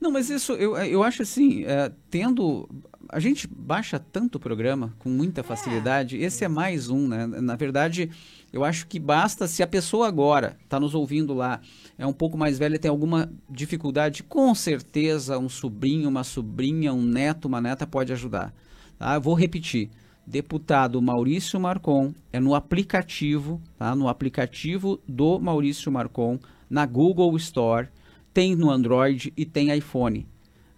Não, 0.00 0.10
mas 0.10 0.30
isso, 0.30 0.52
eu, 0.52 0.76
eu 0.76 1.02
acho 1.02 1.22
assim, 1.22 1.64
é, 1.64 1.90
tendo... 2.10 2.68
A 3.08 3.18
gente 3.18 3.48
baixa 3.48 3.98
tanto 3.98 4.38
programa 4.38 4.94
com 4.98 5.08
muita 5.08 5.42
facilidade, 5.42 6.16
esse 6.16 6.44
é 6.44 6.48
mais 6.48 6.88
um, 6.88 7.08
né? 7.08 7.26
Na 7.26 7.56
verdade, 7.56 8.10
eu 8.52 8.64
acho 8.64 8.86
que 8.86 8.98
basta 8.98 9.46
se 9.46 9.62
a 9.62 9.66
pessoa 9.66 10.08
agora 10.08 10.56
está 10.62 10.80
nos 10.80 10.94
ouvindo 10.94 11.32
lá, 11.32 11.60
é 11.96 12.06
um 12.06 12.12
pouco 12.12 12.36
mais 12.36 12.58
velha, 12.58 12.78
tem 12.78 12.90
alguma 12.90 13.30
dificuldade, 13.48 14.22
com 14.22 14.54
certeza 14.54 15.38
um 15.38 15.48
sobrinho, 15.48 16.08
uma 16.08 16.24
sobrinha, 16.24 16.92
um 16.92 17.02
neto, 17.02 17.46
uma 17.46 17.60
neta 17.60 17.86
pode 17.86 18.12
ajudar. 18.12 18.52
Tá? 18.98 19.18
Vou 19.18 19.34
repetir. 19.34 19.90
Deputado 20.26 21.00
Maurício 21.00 21.58
Marcon 21.58 22.14
é 22.32 22.38
no 22.38 22.54
aplicativo, 22.54 23.60
tá? 23.76 23.96
No 23.96 24.06
aplicativo 24.06 25.00
do 25.08 25.40
Maurício 25.40 25.90
Marcon, 25.90 26.38
na 26.68 26.86
Google 26.86 27.36
Store, 27.36 27.88
tem 28.32 28.54
no 28.54 28.70
Android 28.70 29.32
e 29.36 29.44
tem 29.44 29.76
iPhone. 29.76 30.26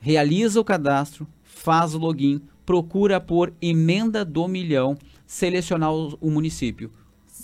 Realiza 0.01 0.59
o 0.59 0.65
cadastro, 0.65 1.27
faz 1.43 1.95
o 1.95 1.99
login, 1.99 2.41
procura 2.65 3.21
por 3.21 3.53
emenda 3.61 4.25
do 4.25 4.49
milhão, 4.49 4.97
selecionar 5.27 5.93
o, 5.93 6.17
o 6.21 6.31
município. 6.31 6.91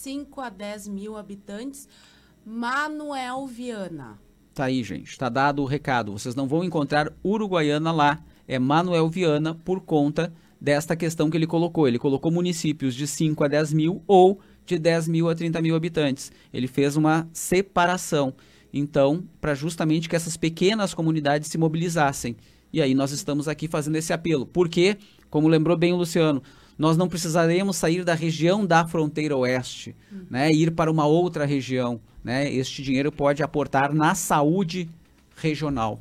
5 0.08 0.40
a 0.40 0.48
10 0.48 0.88
mil 0.88 1.18
habitantes. 1.18 1.86
Manuel 2.42 3.46
Viana. 3.46 4.18
Tá 4.54 4.64
aí, 4.64 4.82
gente. 4.82 5.18
Tá 5.18 5.28
dado 5.28 5.60
o 5.60 5.66
recado. 5.66 6.12
Vocês 6.12 6.34
não 6.34 6.48
vão 6.48 6.64
encontrar 6.64 7.12
Uruguaiana 7.22 7.92
lá. 7.92 8.24
É 8.46 8.58
Manuel 8.58 9.10
Viana 9.10 9.54
por 9.54 9.82
conta 9.82 10.32
desta 10.58 10.96
questão 10.96 11.28
que 11.28 11.36
ele 11.36 11.46
colocou. 11.46 11.86
Ele 11.86 11.98
colocou 11.98 12.32
municípios 12.32 12.94
de 12.94 13.06
5 13.06 13.44
a 13.44 13.48
10 13.48 13.74
mil 13.74 14.02
ou 14.06 14.40
de 14.64 14.78
10 14.78 15.08
mil 15.08 15.28
a 15.28 15.34
30 15.34 15.60
mil 15.60 15.76
habitantes. 15.76 16.32
Ele 16.54 16.68
fez 16.68 16.96
uma 16.96 17.28
separação. 17.30 18.32
Então, 18.72 19.22
para 19.42 19.54
justamente 19.54 20.08
que 20.08 20.16
essas 20.16 20.38
pequenas 20.38 20.94
comunidades 20.94 21.50
se 21.50 21.58
mobilizassem. 21.58 22.34
E 22.72 22.80
aí 22.80 22.94
nós 22.94 23.12
estamos 23.12 23.46
aqui 23.46 23.68
fazendo 23.68 23.96
esse 23.96 24.14
apelo. 24.14 24.46
Porque, 24.46 24.96
como 25.28 25.48
lembrou 25.48 25.76
bem 25.76 25.92
o 25.92 25.96
Luciano, 25.96 26.42
nós 26.78 26.96
não 26.96 27.08
precisaremos 27.08 27.76
sair 27.76 28.04
da 28.04 28.14
região 28.14 28.64
da 28.64 28.86
fronteira 28.86 29.36
oeste, 29.36 29.96
né, 30.30 30.52
ir 30.52 30.70
para 30.70 30.90
uma 30.90 31.06
outra 31.06 31.44
região. 31.44 32.00
Né? 32.22 32.52
Este 32.52 32.82
dinheiro 32.82 33.10
pode 33.10 33.42
aportar 33.42 33.92
na 33.92 34.14
saúde 34.14 34.88
regional. 35.36 36.00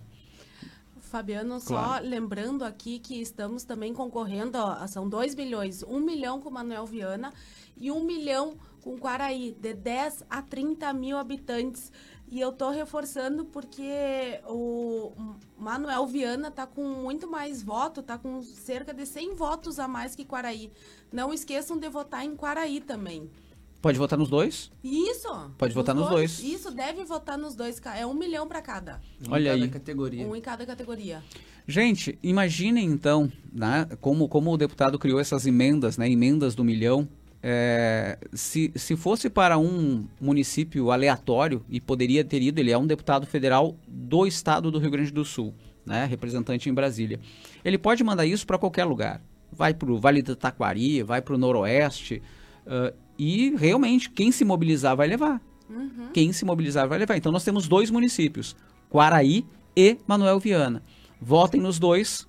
Fabiano, 1.00 1.60
só 1.60 1.76
Claro. 1.76 2.06
lembrando 2.06 2.64
aqui 2.64 3.00
que 3.00 3.22
estamos 3.22 3.64
também 3.64 3.94
concorrendo, 3.94 4.58
ó, 4.58 4.86
são 4.88 5.08
2 5.08 5.36
milhões, 5.36 5.82
1 5.84 5.96
um 5.96 6.00
milhão 6.00 6.42
com 6.42 6.50
Manuel 6.50 6.86
Viana 6.86 7.34
e 7.78 7.90
1 7.90 7.96
um 7.98 8.04
milhão 8.04 8.56
com 8.82 8.98
Quaraí, 8.98 9.56
de 9.60 9.74
10 9.74 10.24
a 10.30 10.42
30 10.42 10.94
mil 10.94 11.18
habitantes. 11.18 11.92
E 12.30 12.42
eu 12.42 12.52
tô 12.52 12.70
reforçando 12.70 13.46
porque 13.46 14.40
o 14.46 15.14
Manuel 15.58 16.06
Viana 16.06 16.52
tá 16.52 16.68
com 16.68 16.84
muito 16.84 17.30
mais 17.30 17.64
voto, 17.64 18.04
tá 18.04 18.18
com 18.18 18.44
cerca 18.44 18.94
de 18.94 19.06
100 19.06 19.34
votos 19.36 19.80
a 19.80 19.88
mais 19.88 20.14
que 20.14 20.26
Quaraí. 20.26 20.70
Não 21.12 21.34
esqueçam 21.34 21.78
de 21.78 21.88
votar 21.88 22.26
em 22.26 22.36
Quaraí 22.36 22.82
também. 22.82 23.30
Pode 23.82 23.98
votar 23.98 24.18
nos 24.20 24.30
dois? 24.30 24.72
Isso. 24.84 25.30
Pode 25.58 25.74
votar 25.74 25.96
nos 25.96 26.10
dois. 26.10 26.40
Isso, 26.40 26.72
deve 26.72 27.06
votar 27.06 27.38
nos 27.38 27.56
dois. 27.56 27.80
É 27.96 28.06
um 28.06 28.14
milhão 28.14 28.48
para 28.48 28.62
cada. 28.62 29.00
Um 29.26 29.32
Olha 29.32 29.50
em 29.50 29.54
cada 29.54 29.64
aí. 29.64 29.70
categoria. 29.70 30.28
Um 30.28 30.36
em 30.36 30.42
cada 30.42 30.66
categoria. 30.66 31.24
Gente, 31.68 32.18
imaginem 32.24 32.86
então, 32.86 33.32
né, 33.54 33.88
como, 34.02 34.28
como 34.28 34.52
o 34.52 34.58
deputado 34.58 34.98
criou 34.98 35.20
essas 35.20 35.46
emendas, 35.46 35.98
né, 35.98 36.10
emendas 36.10 36.56
do 36.56 36.64
milhão. 36.64 37.08
É, 37.50 38.18
se, 38.34 38.74
se 38.76 38.98
fosse 38.98 39.30
para 39.30 39.58
um 39.58 40.06
município 40.20 40.92
aleatório, 40.92 41.64
e 41.70 41.80
poderia 41.80 42.22
ter 42.26 42.42
ido, 42.42 42.60
ele 42.60 42.72
é 42.72 42.78
um 42.78 42.86
deputado 42.86 43.26
federal 43.26 43.78
do 43.88 44.28
estado 44.28 44.70
do 44.70 44.80
Rio 44.80 44.92
Grande 44.92 45.14
do 45.14 45.24
Sul, 45.24 45.54
né, 45.86 46.04
representante 46.04 46.70
em 46.70 46.74
Brasília. 46.74 47.22
Ele 47.64 47.78
pode 47.78 48.04
mandar 48.04 48.26
isso 48.26 48.46
para 48.46 48.58
qualquer 48.58 48.84
lugar. 48.84 49.22
Vai 49.50 49.74
para 49.74 49.90
o 49.90 49.98
Vale 49.98 50.22
do 50.22 50.36
Taquari, 50.36 51.02
vai 51.04 51.22
para 51.22 51.36
o 51.36 51.38
Noroeste, 51.38 52.22
ah, 52.66 52.94
e 53.18 53.56
realmente, 53.56 54.10
quem 54.10 54.30
se 54.30 54.44
mobilizar 54.44 54.98
vai 54.98 55.08
levar. 55.08 55.42
Quem 56.14 56.34
se 56.34 56.44
mobilizar 56.44 56.86
vai 56.86 57.00
levar. 57.00 57.16
Então 57.16 57.32
nós 57.32 57.46
temos 57.46 57.66
dois 57.66 57.90
municípios, 57.90 58.58
Quaraí 58.90 59.46
e 59.74 59.98
Manuel 60.06 60.38
Viana. 60.38 60.84
Votem 61.22 61.62
nos 61.62 61.80
dois, 61.80 62.28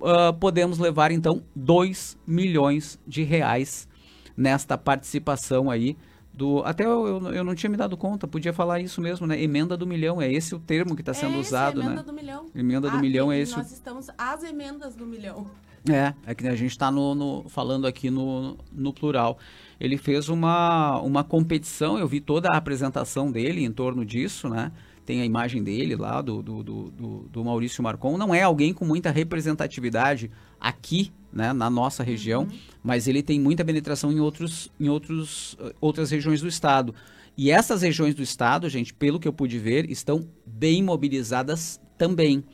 ah, 0.00 0.32
podemos 0.32 0.78
levar 0.78 1.10
então 1.10 1.42
2 1.56 2.16
milhões 2.24 3.00
de 3.04 3.24
reais 3.24 3.88
nesta 4.36 4.76
participação 4.76 5.70
aí 5.70 5.96
do. 6.32 6.62
Até 6.64 6.84
eu, 6.84 7.06
eu, 7.06 7.32
eu 7.32 7.44
não 7.44 7.54
tinha 7.54 7.70
me 7.70 7.76
dado 7.76 7.96
conta, 7.96 8.26
podia 8.26 8.52
falar 8.52 8.80
isso 8.80 9.00
mesmo, 9.00 9.26
né? 9.26 9.40
Emenda 9.40 9.76
do 9.76 9.86
milhão, 9.86 10.20
é 10.20 10.30
esse 10.30 10.54
o 10.54 10.58
termo 10.58 10.94
que 10.94 11.02
está 11.02 11.14
sendo 11.14 11.36
é 11.36 11.40
esse, 11.40 11.48
usado, 11.48 11.80
emenda 11.80 11.96
né? 11.96 12.02
do 12.02 12.12
milhão. 12.12 12.46
Emenda 12.54 12.90
do 12.90 12.96
Ah, 12.96 13.00
milhão 13.00 13.32
é 13.32 13.38
esse. 13.38 13.56
Nós 13.56 13.70
estamos 13.70 14.10
às 14.18 14.42
emendas 14.42 14.94
do 14.94 15.06
milhão. 15.06 15.46
É, 15.88 16.14
é 16.26 16.34
que 16.34 16.46
a 16.48 16.56
gente 16.56 16.70
está 16.70 16.90
no, 16.90 17.14
no, 17.14 17.48
falando 17.48 17.86
aqui 17.86 18.10
no, 18.10 18.56
no 18.72 18.92
plural. 18.92 19.38
Ele 19.78 19.98
fez 19.98 20.30
uma, 20.30 20.98
uma 21.00 21.22
competição, 21.22 21.98
eu 21.98 22.08
vi 22.08 22.20
toda 22.20 22.48
a 22.48 22.56
apresentação 22.56 23.30
dele 23.30 23.62
em 23.62 23.70
torno 23.70 24.04
disso, 24.04 24.48
né? 24.48 24.72
Tem 25.04 25.20
a 25.20 25.26
imagem 25.26 25.62
dele 25.62 25.94
lá, 25.94 26.22
do, 26.22 26.42
do, 26.42 26.62
do, 26.62 27.28
do 27.30 27.44
Maurício 27.44 27.82
Marcon. 27.82 28.16
Não 28.16 28.34
é 28.34 28.42
alguém 28.42 28.72
com 28.72 28.86
muita 28.86 29.10
representatividade 29.10 30.30
aqui, 30.64 31.12
né, 31.30 31.52
na 31.52 31.68
nossa 31.68 32.02
região, 32.02 32.44
uhum. 32.44 32.58
mas 32.82 33.06
ele 33.06 33.22
tem 33.22 33.38
muita 33.38 33.64
penetração 33.64 34.10
em, 34.10 34.18
outros, 34.18 34.72
em 34.80 34.88
outros, 34.88 35.58
outras 35.80 36.10
regiões 36.10 36.40
do 36.40 36.48
estado. 36.48 36.94
E 37.36 37.50
essas 37.50 37.82
regiões 37.82 38.14
do 38.14 38.22
estado, 38.22 38.68
gente, 38.68 38.94
pelo 38.94 39.20
que 39.20 39.28
eu 39.28 39.32
pude 39.32 39.58
ver, 39.58 39.90
estão 39.90 40.26
bem 40.46 40.82
mobilizadas 40.82 41.80
também. 41.98 42.44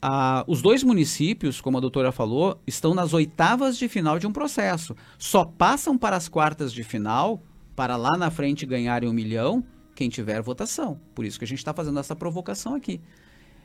Ah, 0.00 0.44
os 0.48 0.60
dois 0.60 0.82
municípios, 0.82 1.60
como 1.60 1.78
a 1.78 1.80
doutora 1.80 2.10
falou, 2.10 2.60
estão 2.66 2.92
nas 2.92 3.14
oitavas 3.14 3.78
de 3.78 3.88
final 3.88 4.18
de 4.18 4.26
um 4.26 4.32
processo. 4.32 4.94
Só 5.16 5.44
passam 5.44 5.96
para 5.96 6.16
as 6.16 6.28
quartas 6.28 6.72
de 6.72 6.82
final, 6.82 7.40
para 7.74 7.96
lá 7.96 8.18
na 8.18 8.30
frente 8.30 8.66
ganharem 8.66 9.08
um 9.08 9.12
milhão, 9.12 9.64
quem 9.94 10.08
tiver 10.08 10.42
votação. 10.42 11.00
Por 11.14 11.24
isso 11.24 11.38
que 11.38 11.44
a 11.44 11.48
gente 11.48 11.58
está 11.58 11.72
fazendo 11.72 12.00
essa 12.00 12.16
provocação 12.16 12.74
aqui. 12.74 13.00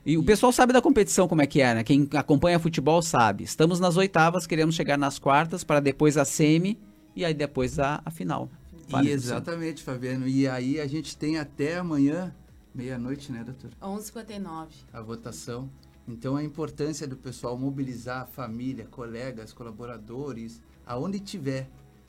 E 0.08 0.18
o 0.18 0.24
pessoal 0.24 0.54
sabe 0.54 0.72
da 0.72 0.82
competição 0.82 1.28
como 1.28 1.42
é 1.42 1.46
que 1.46 1.60
é, 1.60 1.76
né? 1.76 1.84
Quem 1.84 2.08
acompanha 2.14 2.58
futebol 2.58 3.02
sabe. 3.02 3.44
Estamos 3.44 3.78
nas 3.78 3.98
oitavas, 3.98 4.48
queremos 4.48 4.74
chegar 4.74 4.98
nas 4.98 5.20
quartas, 5.20 5.66
para 5.66 5.82
depois 5.82 6.16
a 6.16 6.24
semi 6.24 6.80
e 7.14 7.26
aí 7.26 7.34
depois 7.34 7.78
a, 7.78 8.02
a 8.06 8.10
final. 8.10 8.50
Vale 8.88 9.12
exatamente, 9.12 9.84
Fabiano. 9.84 10.26
E 10.26 10.48
aí 10.48 10.80
a 10.80 10.88
gente 10.88 11.18
tem 11.18 11.38
até 11.38 11.76
amanhã, 11.76 12.34
meia-noite, 12.74 13.34
né, 13.34 13.44
doutor? 13.44 13.72
11h59. 13.82 14.68
A 14.94 15.02
votação. 15.02 15.70
Então 16.08 16.38
a 16.38 16.44
importância 16.44 17.06
do 17.06 17.18
pessoal 17.18 17.58
mobilizar 17.58 18.22
a 18.22 18.26
família, 18.26 18.88
colegas, 18.90 19.52
colaboradores, 19.52 20.62
aonde 20.86 21.20
tiver, 21.20 21.68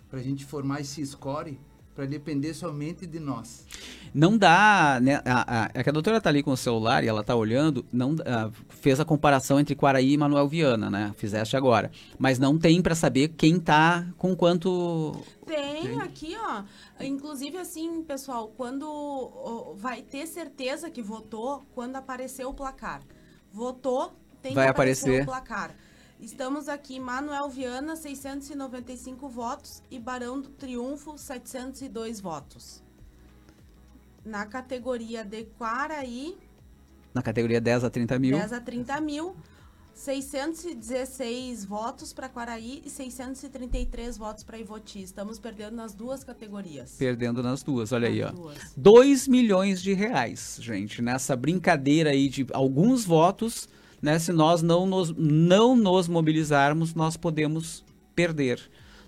para 0.09 0.21
a 0.21 0.23
gente 0.23 0.45
formar 0.45 0.83
esse 0.83 1.05
score 1.05 1.59
para 1.99 2.07
depender 2.07 2.55
somente 2.55 3.09
de 3.09 3.19
nós. 3.19 3.67
Não 4.15 4.39
dá, 4.39 5.01
né? 5.03 5.21
A, 5.25 5.65
a, 5.65 5.71
é 5.75 5.83
que 5.83 5.89
a 5.89 5.93
doutora 5.93 6.19
está 6.19 6.31
ali 6.31 6.45
com 6.45 6.53
o 6.53 6.57
celular 6.57 7.03
e 7.03 7.09
ela 7.09 7.23
está 7.23 7.35
olhando, 7.35 7.85
não 7.93 8.15
a, 8.25 8.53
fez 8.69 9.01
a 9.01 9.05
comparação 9.05 9.59
entre 9.59 9.75
Quaraí 9.75 10.13
e 10.13 10.17
Manuel 10.17 10.47
Viana, 10.47 10.89
né? 10.89 11.13
Fizeste 11.17 11.57
agora. 11.57 11.91
Mas 12.17 12.39
não 12.39 12.57
tem 12.57 12.81
para 12.81 12.95
saber 12.95 13.31
quem 13.31 13.57
está 13.57 14.07
com 14.17 14.37
quanto. 14.37 15.21
Tem, 15.45 15.89
tem, 15.89 16.01
aqui, 16.01 16.37
ó. 16.39 16.63
Inclusive, 17.03 17.59
assim, 17.59 18.05
pessoal, 18.05 18.47
quando 18.57 19.75
vai 19.77 20.01
ter 20.01 20.29
certeza 20.29 20.89
que 20.89 21.03
votou 21.03 21.67
quando 21.75 21.97
aparecer 21.97 22.45
o 22.47 22.55
placar 22.55 23.03
votou, 23.53 24.13
tem 24.41 24.55
Vai 24.55 24.67
que 24.67 24.71
aparecer, 24.71 25.05
aparecer 25.05 25.23
o 25.23 25.27
placar. 25.27 25.75
Estamos 26.21 26.69
aqui, 26.69 26.99
Manuel 26.99 27.49
Viana, 27.49 27.95
695 27.95 29.29
votos 29.29 29.81
e 29.89 30.01
Barão 30.01 30.41
do 30.41 30.49
Triunfo, 30.49 31.17
702 31.17 32.21
votos. 32.21 32.83
Na 34.25 34.45
categoria 34.45 35.25
de 35.25 35.45
Quaraí... 35.57 36.37
Na 37.15 37.23
categoria 37.23 37.61
10 37.61 37.85
a 37.85 37.91
30 37.91 38.19
mil. 38.19 38.37
10 38.37 38.53
a 38.53 38.61
30 38.61 39.01
mil, 39.01 39.37
616 39.95 41.65
votos 41.65 42.13
para 42.13 42.29
Quaraí 42.29 42.83
e 42.85 42.91
633 42.91 44.19
votos 44.19 44.43
para 44.43 44.59
Ivoti. 44.59 45.01
Estamos 45.01 45.39
perdendo 45.39 45.77
nas 45.77 45.95
duas 45.95 46.25
categorias. 46.25 46.97
Perdendo 46.99 47.45
nas 47.45 47.63
duas, 47.63 47.93
olha 47.93 48.09
nas 48.09 48.17
aí, 48.17 48.25
ó. 48.25 48.33
Duas. 48.33 48.59
2 48.77 49.29
milhões 49.29 49.81
de 49.81 49.93
reais, 49.93 50.59
gente, 50.61 51.01
nessa 51.01 51.37
brincadeira 51.37 52.11
aí 52.11 52.29
de 52.29 52.45
alguns 52.53 53.05
votos, 53.05 53.69
né? 54.01 54.19
Se 54.19 54.33
nós 54.33 54.63
não 54.63 54.87
nos, 54.87 55.15
não 55.17 55.77
nos 55.77 56.09
mobilizarmos, 56.09 56.95
nós 56.95 57.17
podemos 57.17 57.85
perder. 58.15 58.61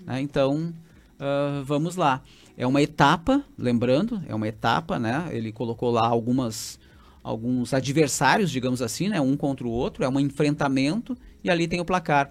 Né? 0.04 0.20
Então, 0.20 0.72
uh, 1.18 1.64
vamos 1.64 1.96
lá. 1.96 2.22
É 2.56 2.66
uma 2.66 2.82
etapa, 2.82 3.42
lembrando, 3.56 4.22
é 4.28 4.34
uma 4.34 4.48
etapa, 4.48 4.98
né? 4.98 5.28
Ele 5.30 5.50
colocou 5.52 5.90
lá 5.90 6.06
algumas 6.06 6.78
alguns 7.22 7.74
adversários, 7.74 8.50
digamos 8.50 8.80
assim, 8.80 9.08
né, 9.08 9.20
um 9.20 9.36
contra 9.36 9.66
o 9.66 9.70
outro, 9.70 10.02
é 10.02 10.08
um 10.08 10.18
enfrentamento 10.18 11.16
e 11.44 11.50
ali 11.50 11.68
tem 11.68 11.78
o 11.80 11.84
placar. 11.84 12.30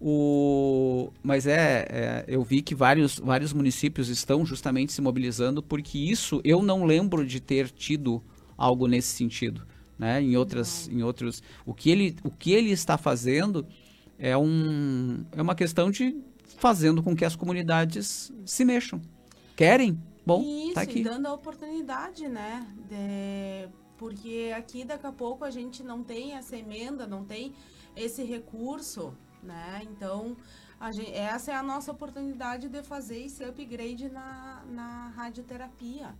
O, 0.00 1.12
mas 1.22 1.46
é, 1.46 1.86
é, 1.90 2.24
eu 2.26 2.42
vi 2.42 2.62
que 2.62 2.74
vários, 2.74 3.18
vários 3.18 3.52
municípios 3.52 4.08
estão 4.08 4.46
justamente 4.46 4.94
se 4.94 5.02
mobilizando 5.02 5.62
porque 5.62 5.98
isso 5.98 6.40
eu 6.42 6.62
não 6.62 6.86
lembro 6.86 7.26
de 7.26 7.38
ter 7.38 7.70
tido 7.70 8.22
algo 8.56 8.86
nesse 8.86 9.08
sentido, 9.08 9.66
né? 10.00 10.22
Em 10.22 10.34
outras, 10.34 10.88
em 10.88 11.02
outros, 11.02 11.42
o 11.66 11.74
que 11.74 11.90
ele, 11.90 12.16
o 12.24 12.30
que 12.30 12.52
ele 12.52 12.70
está 12.70 12.96
fazendo 12.96 13.66
é 14.18 14.34
um, 14.34 15.26
é 15.32 15.42
uma 15.42 15.54
questão 15.54 15.90
de 15.90 16.16
fazendo 16.56 17.02
com 17.02 17.14
que 17.14 17.22
as 17.22 17.36
comunidades 17.36 18.32
se 18.46 18.64
mexam. 18.64 18.98
Querem? 19.54 20.02
Bom, 20.24 20.42
Isso, 20.42 20.74
tá 20.74 20.80
aqui. 20.80 21.02
dando 21.02 21.26
a 21.26 21.34
oportunidade, 21.34 22.28
né, 22.28 22.66
de 22.88 23.68
porque 23.98 24.54
aqui 24.56 24.86
daqui 24.86 25.06
a 25.06 25.12
pouco 25.12 25.44
a 25.44 25.50
gente 25.50 25.82
não 25.82 26.02
tem 26.02 26.32
essa 26.32 26.56
emenda, 26.56 27.06
não 27.06 27.22
tem 27.22 27.52
esse 27.94 28.24
recurso, 28.24 29.12
né? 29.42 29.82
Então, 29.82 30.34
gente, 30.92 31.12
essa 31.12 31.52
é 31.52 31.54
a 31.54 31.62
nossa 31.62 31.92
oportunidade 31.92 32.70
de 32.70 32.82
fazer 32.82 33.22
esse 33.22 33.44
upgrade 33.44 34.08
na, 34.08 34.62
na 34.66 35.08
radioterapia. 35.08 36.14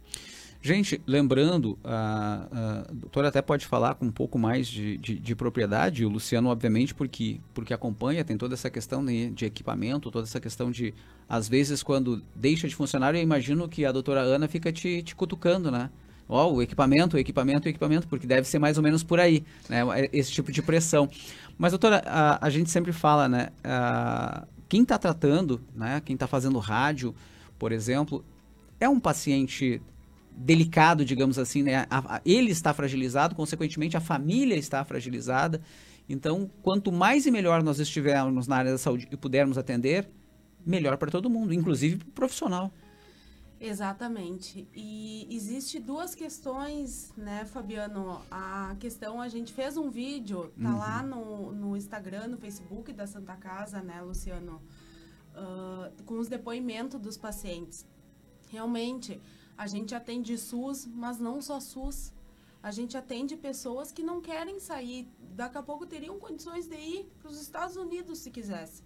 Gente, 0.63 1.01
lembrando, 1.07 1.79
a, 1.83 2.85
a 2.89 2.93
doutora 2.93 3.29
até 3.29 3.41
pode 3.41 3.65
falar 3.67 3.95
com 3.95 4.05
um 4.05 4.13
pouco 4.13 4.39
mais 4.39 4.69
de, 4.69 4.99
de, 4.99 5.19
de, 5.19 5.35
propriedade, 5.35 6.05
o 6.05 6.09
Luciano, 6.11 6.51
obviamente, 6.51 6.95
porque, 6.95 7.41
porque 7.55 7.73
acompanha, 7.73 8.23
tem 8.23 8.37
toda 8.37 8.53
essa 8.53 8.69
questão 8.69 9.03
de, 9.03 9.31
de, 9.31 9.47
equipamento, 9.47 10.11
toda 10.11 10.27
essa 10.27 10.39
questão 10.39 10.71
de, 10.71 10.93
às 11.27 11.49
vezes, 11.49 11.83
quando 11.83 12.23
deixa 12.37 12.69
de 12.69 12.77
funcionar, 12.77 13.15
eu 13.15 13.23
imagino 13.23 13.67
que 13.71 13.87
a 13.87 13.93
doutora 13.93 14.21
Ana 14.21 14.49
fica 14.49 14.71
te, 14.71 15.03
te 15.03 15.17
cutucando, 15.17 15.71
né? 15.71 15.89
ó, 16.31 16.47
oh, 16.47 16.55
o 16.55 16.63
equipamento, 16.63 17.17
o 17.17 17.19
equipamento, 17.19 17.67
o 17.67 17.69
equipamento, 17.69 18.07
porque 18.07 18.27
deve 18.27 18.47
ser 18.47 18.61
mais 18.61 18.77
ou 18.77 18.83
menos 18.85 19.03
por 19.03 19.19
aí, 19.19 19.45
né? 19.69 19.81
Esse 20.13 20.31
tipo 20.31 20.53
de 20.53 20.63
pressão. 20.63 21.09
Mas, 21.59 21.73
doutora, 21.73 22.03
a, 22.07 22.47
a 22.47 22.49
gente 22.49 22.71
sempre 22.71 22.93
fala, 22.93 23.29
né? 23.29 23.49
A, 23.65 24.47
quem 24.69 24.83
está 24.83 24.97
tratando, 24.97 25.61
né? 25.75 26.01
Quem 26.05 26.15
está 26.15 26.29
fazendo 26.29 26.59
rádio, 26.61 27.13
por 27.59 27.73
exemplo, 27.73 28.25
é 28.79 28.89
um 28.89 29.01
paciente 29.01 29.83
delicado, 30.37 31.05
digamos 31.05 31.39
assim, 31.39 31.63
né? 31.63 31.87
A, 31.91 32.17
a, 32.17 32.21
ele 32.25 32.51
está 32.51 32.73
fragilizado, 32.73 33.35
consequentemente 33.35 33.97
a 33.97 34.01
família 34.01 34.57
está 34.57 34.85
fragilizada. 34.85 35.61
Então, 36.09 36.51
quanto 36.63 36.91
mais 36.91 37.27
e 37.27 37.31
melhor 37.31 37.63
nós 37.63 37.79
estivermos 37.79 38.47
na 38.47 38.57
área 38.57 38.73
da 38.73 38.79
saúde 38.79 39.07
e 39.11 39.17
pudermos 39.17 39.57
atender, 39.57 40.09
melhor 40.67 40.97
para 40.97 41.11
todo 41.11 41.31
mundo, 41.31 41.55
inclusive 41.55 41.99
para 41.99 42.09
o 42.09 42.13
profissional. 42.13 42.73
Exatamente. 43.61 44.67
E 44.75 45.29
existe 45.31 45.79
duas 45.79 46.15
questões, 46.15 47.13
né, 47.15 47.45
Fabiano? 47.45 48.23
A 48.31 48.75
questão, 48.81 49.21
a 49.21 49.29
gente 49.29 49.53
fez 49.53 49.77
um 49.77 49.91
vídeo, 49.91 50.51
tá 50.61 50.71
uhum. 50.71 50.79
lá 50.79 51.03
no, 51.03 51.53
no 51.53 51.77
Instagram, 51.77 52.29
no 52.29 52.39
Facebook 52.39 52.91
da 52.91 53.07
Santa 53.07 53.37
Casa, 53.37 53.83
né, 53.83 54.01
Luciano? 54.01 54.63
Uh, 55.35 56.03
com 56.05 56.19
os 56.19 56.27
depoimentos 56.27 56.99
dos 56.99 57.19
pacientes. 57.19 57.87
Realmente, 58.49 59.21
a 59.61 59.67
gente 59.67 59.95
atende 59.95 60.39
SUS, 60.39 60.87
mas 60.87 61.19
não 61.19 61.43
só 61.43 61.61
SUS. 61.61 62.15
A 62.63 62.71
gente 62.71 62.97
atende 62.97 63.37
pessoas 63.37 63.93
que 63.93 64.03
não 64.03 64.19
querem 64.19 64.59
sair. 64.59 65.07
Daqui 65.37 65.59
a 65.59 65.63
pouco 65.63 65.85
teriam 65.85 66.19
condições 66.19 66.67
de 66.67 66.77
ir 66.77 67.13
para 67.21 67.31
os 67.31 67.39
Estados 67.39 67.77
Unidos 67.77 68.21
se 68.21 68.31
quisesse. 68.31 68.83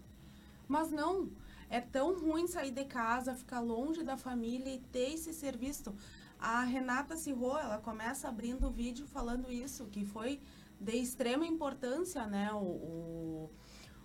Mas 0.67 0.91
não. 0.91 1.31
É 1.71 1.81
tão 1.81 2.19
ruim 2.19 2.49
sair 2.49 2.73
de 2.73 2.85
casa, 2.87 3.37
ficar 3.37 3.61
longe 3.61 4.03
da 4.03 4.17
família 4.17 4.75
e 4.75 4.81
ter 4.81 5.15
esse 5.15 5.33
serviço. 5.33 5.95
A 6.41 6.65
Renata 6.65 7.17
Cirro, 7.17 7.57
ela 7.57 7.79
começa 7.79 8.27
abrindo 8.29 8.67
o 8.67 8.73
vídeo 8.73 9.07
falando 9.07 9.53
isso, 9.53 9.87
que 9.87 10.05
foi 10.05 10.41
de 10.81 10.97
extrema 10.97 11.47
importância, 11.47 12.27
né? 12.27 12.53
O, 12.53 12.59
o, 12.59 13.51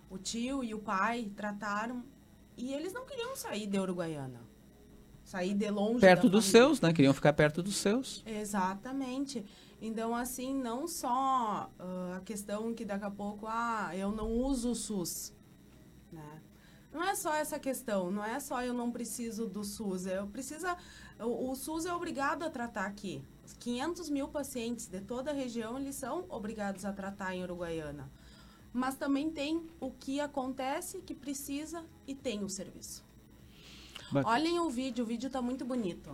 o 0.08 0.18
tio 0.18 0.62
e 0.62 0.72
o 0.72 0.78
pai 0.78 1.32
trataram 1.34 2.04
e 2.56 2.72
eles 2.72 2.92
não 2.92 3.04
queriam 3.04 3.34
sair 3.34 3.66
de 3.66 3.76
Uruguaiana. 3.76 4.49
Sair 5.30 5.54
de 5.54 5.70
longe 5.70 6.00
Perto 6.00 6.28
dos 6.28 6.46
família. 6.46 6.66
seus, 6.66 6.80
né? 6.80 6.92
Queriam 6.92 7.14
ficar 7.14 7.32
perto 7.32 7.62
dos 7.62 7.76
seus. 7.76 8.20
Exatamente. 8.26 9.44
Então, 9.80 10.12
assim, 10.12 10.52
não 10.52 10.88
só 10.88 11.70
uh, 11.78 12.16
a 12.16 12.20
questão 12.22 12.74
que 12.74 12.84
daqui 12.84 13.04
a 13.04 13.10
pouco, 13.12 13.46
ah, 13.46 13.92
eu 13.94 14.10
não 14.10 14.28
uso 14.28 14.72
o 14.72 14.74
SUS, 14.74 15.32
né? 16.10 16.42
Não 16.92 17.04
é 17.04 17.14
só 17.14 17.32
essa 17.32 17.60
questão, 17.60 18.10
não 18.10 18.24
é 18.24 18.40
só 18.40 18.60
eu 18.64 18.74
não 18.74 18.90
preciso 18.90 19.46
do 19.46 19.62
SUS, 19.62 20.06
eu 20.06 20.26
precisa, 20.26 20.76
o, 21.20 21.52
o 21.52 21.54
SUS 21.54 21.86
é 21.86 21.94
obrigado 21.94 22.42
a 22.42 22.50
tratar 22.50 22.86
aqui. 22.86 23.22
500 23.60 24.10
mil 24.10 24.26
pacientes 24.26 24.88
de 24.88 25.00
toda 25.00 25.30
a 25.30 25.34
região, 25.34 25.78
eles 25.78 25.94
são 25.94 26.24
obrigados 26.28 26.84
a 26.84 26.92
tratar 26.92 27.36
em 27.36 27.44
Uruguaiana. 27.44 28.10
Mas 28.72 28.96
também 28.96 29.30
tem 29.30 29.64
o 29.78 29.92
que 29.92 30.18
acontece, 30.18 31.00
que 31.02 31.14
precisa 31.14 31.84
e 32.04 32.16
tem 32.16 32.42
o 32.42 32.48
serviço. 32.48 33.08
Olhem 34.24 34.58
o 34.58 34.68
vídeo, 34.68 35.04
o 35.04 35.06
vídeo 35.06 35.28
está 35.28 35.40
muito 35.40 35.64
bonito. 35.64 36.10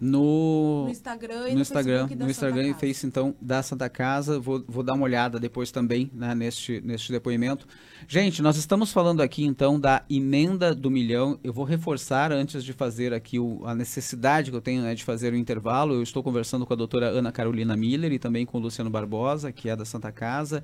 no, 0.00 0.84
no 0.84 0.90
Instagram 0.90 1.48
e 1.48 1.54
no, 1.54 1.60
Instagram, 1.60 2.06
no 2.08 2.28
Instagram 2.28 2.72
Santa 2.72 2.86
e. 2.86 2.88
Face 2.88 3.06
então 3.06 3.34
da 3.40 3.62
Santa 3.62 3.88
Casa. 3.88 4.38
Vou, 4.38 4.62
vou 4.68 4.82
dar 4.82 4.94
uma 4.94 5.04
olhada 5.04 5.40
depois 5.40 5.70
também 5.70 6.10
né, 6.12 6.34
neste, 6.34 6.80
neste 6.82 7.10
depoimento. 7.10 7.66
Gente, 8.06 8.42
nós 8.42 8.56
estamos 8.56 8.92
falando 8.92 9.22
aqui 9.22 9.44
então 9.44 9.80
da 9.80 10.04
emenda 10.10 10.74
do 10.74 10.90
milhão. 10.90 11.38
Eu 11.42 11.52
vou 11.52 11.64
reforçar 11.64 12.32
antes 12.32 12.62
de 12.62 12.72
fazer 12.72 13.14
aqui 13.14 13.38
o, 13.38 13.62
a 13.64 13.74
necessidade 13.74 14.50
que 14.50 14.56
eu 14.56 14.60
tenho 14.60 14.82
né, 14.82 14.94
de 14.94 15.04
fazer 15.04 15.32
o 15.32 15.36
intervalo. 15.36 15.94
Eu 15.94 16.02
estou 16.02 16.22
conversando 16.22 16.66
com 16.66 16.72
a 16.72 16.76
doutora 16.76 17.06
Ana 17.06 17.32
Carolina 17.32 17.76
Miller 17.76 18.12
e 18.12 18.18
também 18.18 18.44
com 18.44 18.58
o 18.58 18.60
Luciano 18.60 18.90
Barbosa, 18.90 19.50
que 19.50 19.70
é 19.70 19.76
da 19.76 19.84
Santa 19.84 20.12
Casa. 20.12 20.62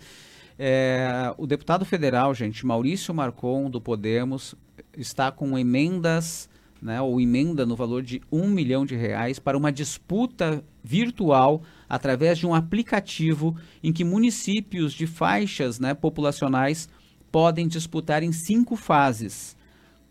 É, 0.58 1.34
o 1.38 1.46
deputado 1.46 1.86
federal, 1.86 2.34
gente, 2.34 2.66
Maurício 2.66 3.14
Marcon, 3.14 3.70
do 3.70 3.80
Podemos, 3.80 4.54
está 4.94 5.32
com 5.32 5.58
emendas, 5.58 6.49
né, 6.80 7.00
ou 7.00 7.20
emenda 7.20 7.66
no 7.66 7.76
valor 7.76 8.02
de 8.02 8.22
um 8.30 8.48
milhão 8.48 8.86
de 8.86 8.96
reais 8.96 9.38
para 9.38 9.56
uma 9.56 9.70
disputa 9.70 10.64
virtual 10.82 11.62
através 11.88 12.38
de 12.38 12.46
um 12.46 12.54
aplicativo 12.54 13.56
em 13.82 13.92
que 13.92 14.04
municípios 14.04 14.92
de 14.92 15.06
faixas 15.06 15.78
né, 15.78 15.94
populacionais 15.94 16.88
podem 17.30 17.68
disputar 17.68 18.22
em 18.22 18.32
cinco 18.32 18.76
fases. 18.76 19.56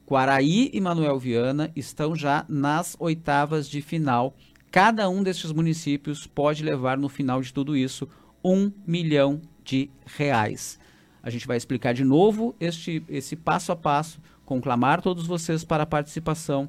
Quaraí 0.06 0.70
e 0.74 0.82
Manuel 0.82 1.20
Viana 1.20 1.72
estão 1.76 2.16
já 2.16 2.46
nas 2.50 2.96
oitavas 3.00 3.70
de 3.70 3.82
final. 3.82 4.36
Cada 4.72 5.10
um 5.10 5.22
destes 5.22 5.52
municípios 5.52 6.26
pode 6.26 6.64
levar 6.64 6.98
no 6.98 7.10
final 7.10 7.42
de 7.42 7.54
tudo 7.54 7.76
isso 7.76 8.08
um 8.44 8.72
milhão 8.88 9.42
de 9.64 9.90
reais. 10.06 10.80
A 11.22 11.30
gente 11.30 11.46
vai 11.46 11.58
explicar 11.58 11.94
de 11.94 12.04
novo 12.04 12.56
este, 12.60 13.04
esse 13.10 13.36
passo 13.36 13.72
a 13.72 13.76
passo, 13.76 14.20
conclamar 14.50 15.00
todos 15.00 15.28
vocês 15.28 15.64
para 15.64 15.84
a 15.84 15.86
participação. 15.86 16.68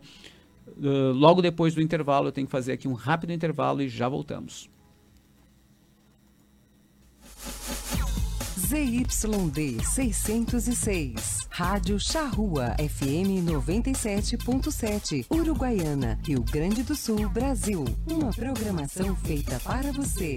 Uh, 0.69 1.13
logo 1.15 1.41
depois 1.41 1.75
do 1.75 1.81
intervalo, 1.81 2.29
eu 2.29 2.33
tenho 2.33 2.47
que 2.47 2.51
fazer 2.51 2.73
aqui 2.73 2.87
um 2.87 2.93
rápido 2.93 3.33
intervalo 3.33 3.81
e 3.81 3.89
já 3.89 4.07
voltamos. 4.07 4.69
ZYD 8.59 9.83
606. 9.83 11.49
Rádio 11.51 11.99
Charrua 11.99 12.77
FM 12.79 13.43
97.7. 13.45 15.27
Uruguaiana, 15.31 16.19
Rio 16.25 16.43
Grande 16.43 16.83
do 16.83 16.95
Sul, 16.95 17.29
Brasil. 17.31 17.85
Uma 18.07 18.31
programação 18.31 19.17
feita 19.17 19.59
para 19.61 19.91
você. 19.91 20.37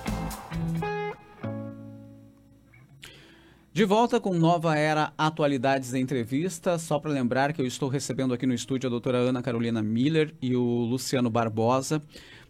De 3.73 3.85
volta 3.85 4.19
com 4.19 4.33
Nova 4.33 4.75
Era 4.75 5.13
Atualidades 5.17 5.91
da 5.91 5.99
Entrevista. 5.99 6.77
Só 6.77 6.99
para 6.99 7.09
lembrar 7.09 7.53
que 7.53 7.61
eu 7.61 7.65
estou 7.65 7.87
recebendo 7.87 8.33
aqui 8.33 8.45
no 8.45 8.53
estúdio 8.53 8.87
a 8.87 8.89
doutora 8.89 9.17
Ana 9.19 9.41
Carolina 9.41 9.81
Miller 9.81 10.35
e 10.41 10.57
o 10.57 10.61
Luciano 10.61 11.29
Barbosa, 11.29 12.01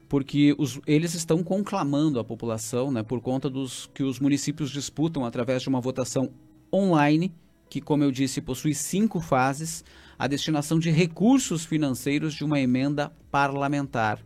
porque 0.10 0.56
os, 0.58 0.82
eles 0.88 1.14
estão 1.14 1.44
conclamando 1.44 2.20
a 2.20 2.24
população 2.24 2.92
né, 2.92 3.04
por 3.04 3.22
conta 3.22 3.52
dos 3.52 3.88
que 3.94 4.02
os 4.02 4.20
municípios 4.20 4.72
disputam 4.72 5.24
através 5.24 5.62
de 5.62 5.70
uma 5.70 5.80
votação 5.80 6.32
online, 6.74 7.32
que, 7.70 7.80
como 7.80 8.04
eu 8.04 8.12
disse, 8.12 8.42
possui 8.42 8.74
cinco 8.74 9.20
fases, 9.22 9.86
a 10.18 10.26
destinação 10.26 10.80
de 10.80 10.90
recursos 10.90 11.64
financeiros 11.64 12.34
de 12.34 12.44
uma 12.44 12.60
emenda 12.60 13.12
parlamentar. 13.30 14.18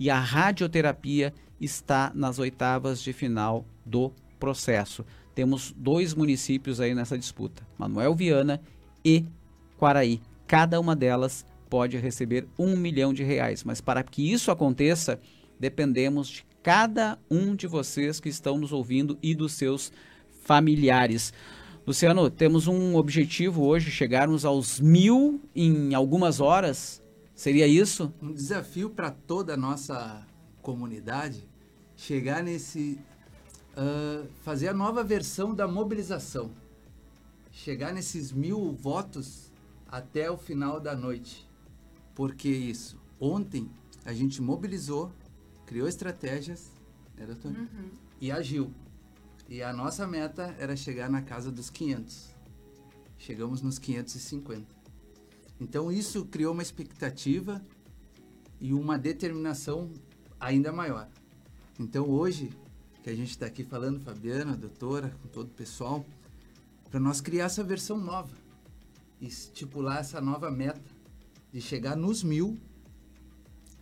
E 0.00 0.08
a 0.08 0.18
radioterapia 0.18 1.34
está 1.60 2.10
nas 2.14 2.38
oitavas 2.38 3.02
de 3.02 3.12
final 3.12 3.66
do 3.84 4.10
processo 4.40 5.04
temos 5.38 5.72
dois 5.76 6.14
municípios 6.14 6.80
aí 6.80 6.96
nessa 6.96 7.16
disputa, 7.16 7.64
Manuel 7.78 8.12
Viana 8.12 8.60
e 9.04 9.24
Quaraí. 9.78 10.20
Cada 10.48 10.80
uma 10.80 10.96
delas 10.96 11.46
pode 11.70 11.96
receber 11.96 12.48
um 12.58 12.76
milhão 12.76 13.14
de 13.14 13.22
reais, 13.22 13.62
mas 13.62 13.80
para 13.80 14.02
que 14.02 14.32
isso 14.32 14.50
aconteça, 14.50 15.20
dependemos 15.56 16.26
de 16.26 16.44
cada 16.60 17.20
um 17.30 17.54
de 17.54 17.68
vocês 17.68 18.18
que 18.18 18.28
estão 18.28 18.58
nos 18.58 18.72
ouvindo 18.72 19.16
e 19.22 19.32
dos 19.32 19.52
seus 19.52 19.92
familiares. 20.42 21.32
Luciano, 21.86 22.28
temos 22.28 22.66
um 22.66 22.96
objetivo 22.96 23.64
hoje, 23.64 23.92
chegarmos 23.92 24.44
aos 24.44 24.80
mil 24.80 25.40
em 25.54 25.94
algumas 25.94 26.40
horas. 26.40 27.00
Seria 27.32 27.68
isso? 27.68 28.12
Um 28.20 28.32
desafio 28.32 28.90
para 28.90 29.12
toda 29.12 29.54
a 29.54 29.56
nossa 29.56 30.26
comunidade 30.60 31.48
chegar 31.94 32.42
nesse. 32.42 32.98
Uh, 33.78 34.26
fazer 34.42 34.66
a 34.66 34.74
nova 34.74 35.04
versão 35.04 35.54
da 35.54 35.68
mobilização. 35.68 36.50
Chegar 37.52 37.94
nesses 37.94 38.32
mil 38.32 38.72
votos 38.72 39.52
até 39.86 40.28
o 40.28 40.36
final 40.36 40.80
da 40.80 40.96
noite. 40.96 41.48
Por 42.12 42.34
que 42.34 42.48
isso? 42.48 43.00
Ontem 43.20 43.70
a 44.04 44.12
gente 44.12 44.42
mobilizou, 44.42 45.12
criou 45.64 45.86
estratégias? 45.86 46.72
Uhum. 47.56 47.90
E 48.20 48.32
agiu. 48.32 48.74
E 49.48 49.62
a 49.62 49.72
nossa 49.72 50.08
meta 50.08 50.56
era 50.58 50.74
chegar 50.74 51.08
na 51.08 51.22
casa 51.22 51.52
dos 51.52 51.70
500. 51.70 52.34
Chegamos 53.16 53.62
nos 53.62 53.78
550. 53.78 54.66
Então 55.60 55.92
isso 55.92 56.24
criou 56.24 56.52
uma 56.52 56.62
expectativa 56.62 57.64
e 58.60 58.74
uma 58.74 58.98
determinação 58.98 59.88
ainda 60.40 60.72
maior. 60.72 61.08
Então 61.78 62.10
hoje, 62.10 62.50
que 63.08 63.12
a 63.14 63.16
gente 63.16 63.30
está 63.30 63.46
aqui 63.46 63.64
falando, 63.64 64.00
Fabiana, 64.00 64.54
doutora, 64.54 65.10
com 65.22 65.28
todo 65.28 65.46
o 65.46 65.54
pessoal, 65.54 66.04
para 66.90 67.00
nós 67.00 67.22
criar 67.22 67.46
essa 67.46 67.64
versão 67.64 67.96
nova, 67.96 68.28
estipular 69.18 70.00
essa 70.00 70.20
nova 70.20 70.50
meta 70.50 70.78
de 71.50 71.58
chegar 71.58 71.96
nos 71.96 72.22
mil 72.22 72.58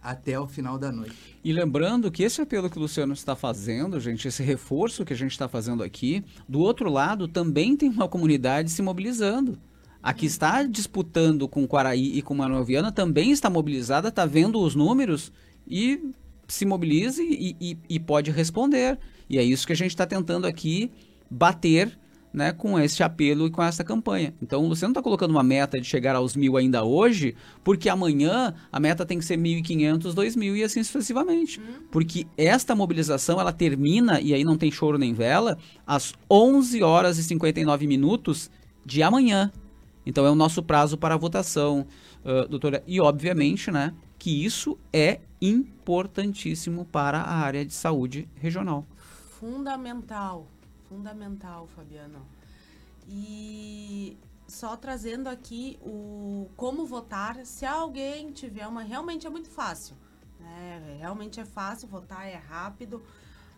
até 0.00 0.38
o 0.38 0.46
final 0.46 0.78
da 0.78 0.92
noite. 0.92 1.36
E 1.42 1.52
lembrando 1.52 2.08
que 2.08 2.22
esse 2.22 2.40
apelo 2.40 2.70
que 2.70 2.78
o 2.78 2.80
Luciano 2.82 3.14
está 3.14 3.34
fazendo, 3.34 3.98
gente, 3.98 4.28
esse 4.28 4.44
reforço 4.44 5.04
que 5.04 5.12
a 5.12 5.16
gente 5.16 5.32
está 5.32 5.48
fazendo 5.48 5.82
aqui, 5.82 6.24
do 6.48 6.60
outro 6.60 6.88
lado 6.88 7.26
também 7.26 7.76
tem 7.76 7.88
uma 7.88 8.08
comunidade 8.08 8.70
se 8.70 8.80
mobilizando. 8.80 9.58
A 10.00 10.14
que 10.14 10.26
está 10.26 10.62
disputando 10.62 11.48
com 11.48 11.66
Quaraí 11.66 12.16
e 12.16 12.22
com 12.22 12.32
Manuel 12.32 12.64
Viana 12.64 12.92
também 12.92 13.32
está 13.32 13.50
mobilizada, 13.50 14.06
está 14.06 14.24
vendo 14.24 14.60
os 14.60 14.76
números 14.76 15.32
e 15.66 16.14
se 16.46 16.64
mobilize 16.64 17.22
e, 17.22 17.56
e, 17.60 17.78
e 17.88 18.00
pode 18.00 18.30
responder. 18.30 18.98
E 19.28 19.38
é 19.38 19.42
isso 19.42 19.66
que 19.66 19.72
a 19.72 19.76
gente 19.76 19.90
está 19.90 20.06
tentando 20.06 20.46
aqui 20.46 20.90
bater 21.30 21.98
né, 22.36 22.52
com 22.52 22.78
esse 22.78 23.02
apelo 23.02 23.46
e 23.46 23.50
com 23.50 23.62
essa 23.62 23.82
campanha. 23.82 24.34
Então, 24.42 24.68
você 24.68 24.84
não 24.84 24.90
está 24.90 25.00
colocando 25.00 25.30
uma 25.30 25.42
meta 25.42 25.80
de 25.80 25.86
chegar 25.86 26.14
aos 26.14 26.36
mil 26.36 26.58
ainda 26.58 26.84
hoje, 26.84 27.34
porque 27.64 27.88
amanhã 27.88 28.54
a 28.70 28.78
meta 28.78 29.06
tem 29.06 29.18
que 29.18 29.24
ser 29.24 29.38
1.500, 29.38 30.14
2.000 30.14 30.56
e 30.56 30.62
assim 30.62 30.82
sucessivamente. 30.82 31.58
Hum. 31.58 31.84
Porque 31.90 32.26
esta 32.36 32.74
mobilização, 32.74 33.40
ela 33.40 33.54
termina, 33.54 34.20
e 34.20 34.34
aí 34.34 34.44
não 34.44 34.58
tem 34.58 34.70
choro 34.70 34.98
nem 34.98 35.14
vela, 35.14 35.56
às 35.86 36.12
11 36.30 36.82
horas 36.82 37.16
e 37.16 37.24
59 37.24 37.86
minutos 37.86 38.50
de 38.84 39.02
amanhã. 39.02 39.50
Então, 40.04 40.26
é 40.26 40.30
o 40.30 40.34
nosso 40.34 40.62
prazo 40.62 40.98
para 40.98 41.14
a 41.14 41.18
votação, 41.18 41.86
uh, 42.22 42.46
doutora. 42.46 42.84
E, 42.86 43.00
obviamente, 43.00 43.70
né, 43.70 43.94
que 44.26 44.44
isso 44.44 44.76
é 44.92 45.20
importantíssimo 45.40 46.84
para 46.84 47.20
a 47.20 47.32
área 47.32 47.64
de 47.64 47.72
saúde 47.72 48.28
regional. 48.34 48.84
Fundamental, 49.38 50.48
fundamental, 50.88 51.68
Fabiano. 51.68 52.26
E 53.08 54.18
só 54.48 54.76
trazendo 54.76 55.28
aqui 55.28 55.78
o 55.80 56.50
como 56.56 56.84
votar, 56.84 57.46
se 57.46 57.64
alguém 57.64 58.32
tiver 58.32 58.66
uma, 58.66 58.82
realmente 58.82 59.28
é 59.28 59.30
muito 59.30 59.48
fácil, 59.48 59.94
né? 60.40 60.96
Realmente 60.98 61.38
é 61.38 61.44
fácil 61.44 61.86
votar, 61.86 62.26
é 62.26 62.34
rápido. 62.34 63.04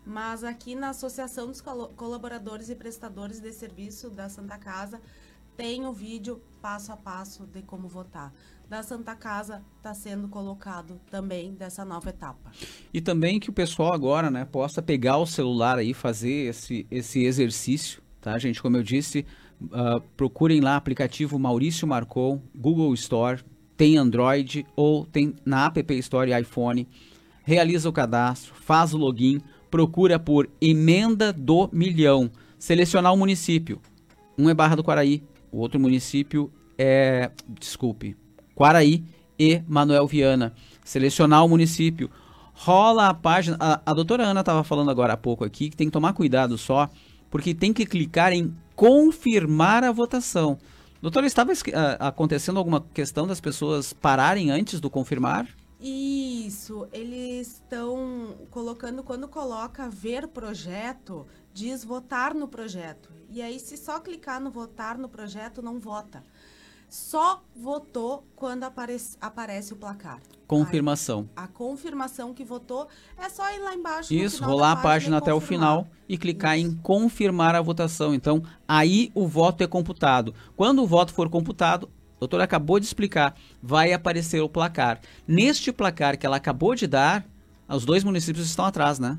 Mas 0.04 0.44
aqui 0.44 0.74
na 0.74 0.90
Associação 0.90 1.46
dos 1.46 1.62
Colaboradores 1.62 2.68
e 2.68 2.74
Prestadores 2.74 3.40
de 3.40 3.54
Serviço 3.54 4.10
da 4.10 4.28
Santa 4.28 4.58
Casa 4.58 5.00
tem 5.56 5.86
o 5.86 5.94
vídeo 5.94 6.42
passo 6.60 6.92
a 6.92 6.96
passo 6.96 7.46
de 7.46 7.62
como 7.62 7.88
votar 7.88 8.34
da 8.68 8.82
Santa 8.82 9.14
Casa 9.14 9.62
está 9.78 9.94
sendo 9.94 10.28
colocado 10.28 11.00
também 11.10 11.54
dessa 11.54 11.84
nova 11.84 12.10
etapa. 12.10 12.50
E 12.92 13.00
também 13.00 13.40
que 13.40 13.48
o 13.48 13.52
pessoal 13.52 13.92
agora, 13.92 14.30
né, 14.30 14.44
possa 14.44 14.82
pegar 14.82 15.16
o 15.16 15.26
celular 15.26 15.78
aí 15.78 15.94
fazer 15.94 16.48
esse, 16.48 16.86
esse 16.90 17.24
exercício, 17.24 18.02
tá, 18.20 18.38
gente? 18.38 18.60
Como 18.60 18.76
eu 18.76 18.82
disse, 18.82 19.24
uh, 19.62 20.00
procurem 20.16 20.60
lá 20.60 20.76
aplicativo 20.76 21.38
Maurício 21.38 21.88
Marcon, 21.88 22.42
Google 22.54 22.92
Store, 22.94 23.42
tem 23.76 23.96
Android 23.96 24.66
ou 24.76 25.06
tem 25.06 25.34
na 25.46 25.66
App 25.66 25.94
Store 25.94 26.38
iPhone. 26.38 26.86
Realiza 27.44 27.88
o 27.88 27.92
cadastro, 27.92 28.54
faz 28.54 28.92
o 28.92 28.98
login, 28.98 29.40
procura 29.70 30.18
por 30.18 30.50
emenda 30.60 31.32
do 31.32 31.70
milhão, 31.72 32.30
selecionar 32.58 33.14
o 33.14 33.16
município. 33.16 33.80
Um 34.36 34.50
é 34.50 34.54
Barra 34.54 34.76
do 34.76 34.84
Quaraí, 34.84 35.22
o 35.50 35.58
outro 35.58 35.80
município 35.80 36.52
é, 36.76 37.30
desculpe, 37.48 38.16
Quaraí 38.58 39.04
e 39.38 39.62
Manuel 39.68 40.04
Viana. 40.08 40.52
Selecionar 40.84 41.44
o 41.44 41.48
município. 41.48 42.10
Rola 42.52 43.08
a 43.08 43.14
página. 43.14 43.56
A, 43.60 43.80
a 43.86 43.94
doutora 43.94 44.24
Ana 44.24 44.40
estava 44.40 44.64
falando 44.64 44.90
agora 44.90 45.12
há 45.12 45.16
pouco 45.16 45.44
aqui 45.44 45.70
que 45.70 45.76
tem 45.76 45.86
que 45.86 45.92
tomar 45.92 46.12
cuidado 46.12 46.58
só, 46.58 46.90
porque 47.30 47.54
tem 47.54 47.72
que 47.72 47.86
clicar 47.86 48.32
em 48.32 48.52
confirmar 48.74 49.84
a 49.84 49.92
votação. 49.92 50.58
Doutora, 51.00 51.24
estava 51.24 51.52
acontecendo 52.00 52.58
alguma 52.58 52.80
questão 52.92 53.28
das 53.28 53.40
pessoas 53.40 53.92
pararem 53.92 54.50
antes 54.50 54.80
do 54.80 54.90
confirmar? 54.90 55.46
Isso, 55.80 56.88
eles 56.92 57.62
estão 57.62 58.34
colocando, 58.50 59.04
quando 59.04 59.28
coloca 59.28 59.88
ver 59.88 60.26
projeto, 60.26 61.24
diz 61.54 61.84
votar 61.84 62.34
no 62.34 62.48
projeto. 62.48 63.08
E 63.30 63.40
aí, 63.40 63.60
se 63.60 63.76
só 63.76 64.00
clicar 64.00 64.40
no 64.40 64.50
votar 64.50 64.98
no 64.98 65.08
projeto, 65.08 65.62
não 65.62 65.78
vota 65.78 66.24
só 66.88 67.42
votou 67.54 68.24
quando 68.34 68.64
aparece, 68.64 69.16
aparece 69.20 69.72
o 69.72 69.76
placar. 69.76 70.20
Confirmação. 70.46 71.28
Aí, 71.36 71.44
a 71.44 71.46
confirmação 71.46 72.32
que 72.32 72.42
votou 72.42 72.88
é 73.18 73.28
só 73.28 73.52
ir 73.52 73.58
lá 73.58 73.74
embaixo. 73.74 74.12
Isso, 74.14 74.42
rolar 74.42 74.72
a 74.72 74.76
página 74.76 75.18
até 75.18 75.32
o 75.32 75.40
final 75.40 75.86
e 76.08 76.16
clicar 76.16 76.58
Isso. 76.58 76.66
em 76.66 76.74
confirmar 76.76 77.54
a 77.54 77.60
votação. 77.60 78.14
Então, 78.14 78.42
aí 78.66 79.12
o 79.14 79.26
voto 79.26 79.62
é 79.62 79.66
computado. 79.66 80.34
Quando 80.56 80.82
o 80.82 80.86
voto 80.86 81.12
for 81.12 81.28
computado, 81.28 81.84
o 82.16 82.20
doutor 82.20 82.40
acabou 82.40 82.80
de 82.80 82.86
explicar, 82.86 83.36
vai 83.62 83.92
aparecer 83.92 84.40
o 84.40 84.48
placar. 84.48 85.00
Neste 85.26 85.70
placar 85.70 86.18
que 86.18 86.24
ela 86.24 86.38
acabou 86.38 86.74
de 86.74 86.86
dar, 86.86 87.26
os 87.68 87.84
dois 87.84 88.02
municípios 88.02 88.46
estão 88.46 88.64
atrás, 88.64 88.98
né? 88.98 89.18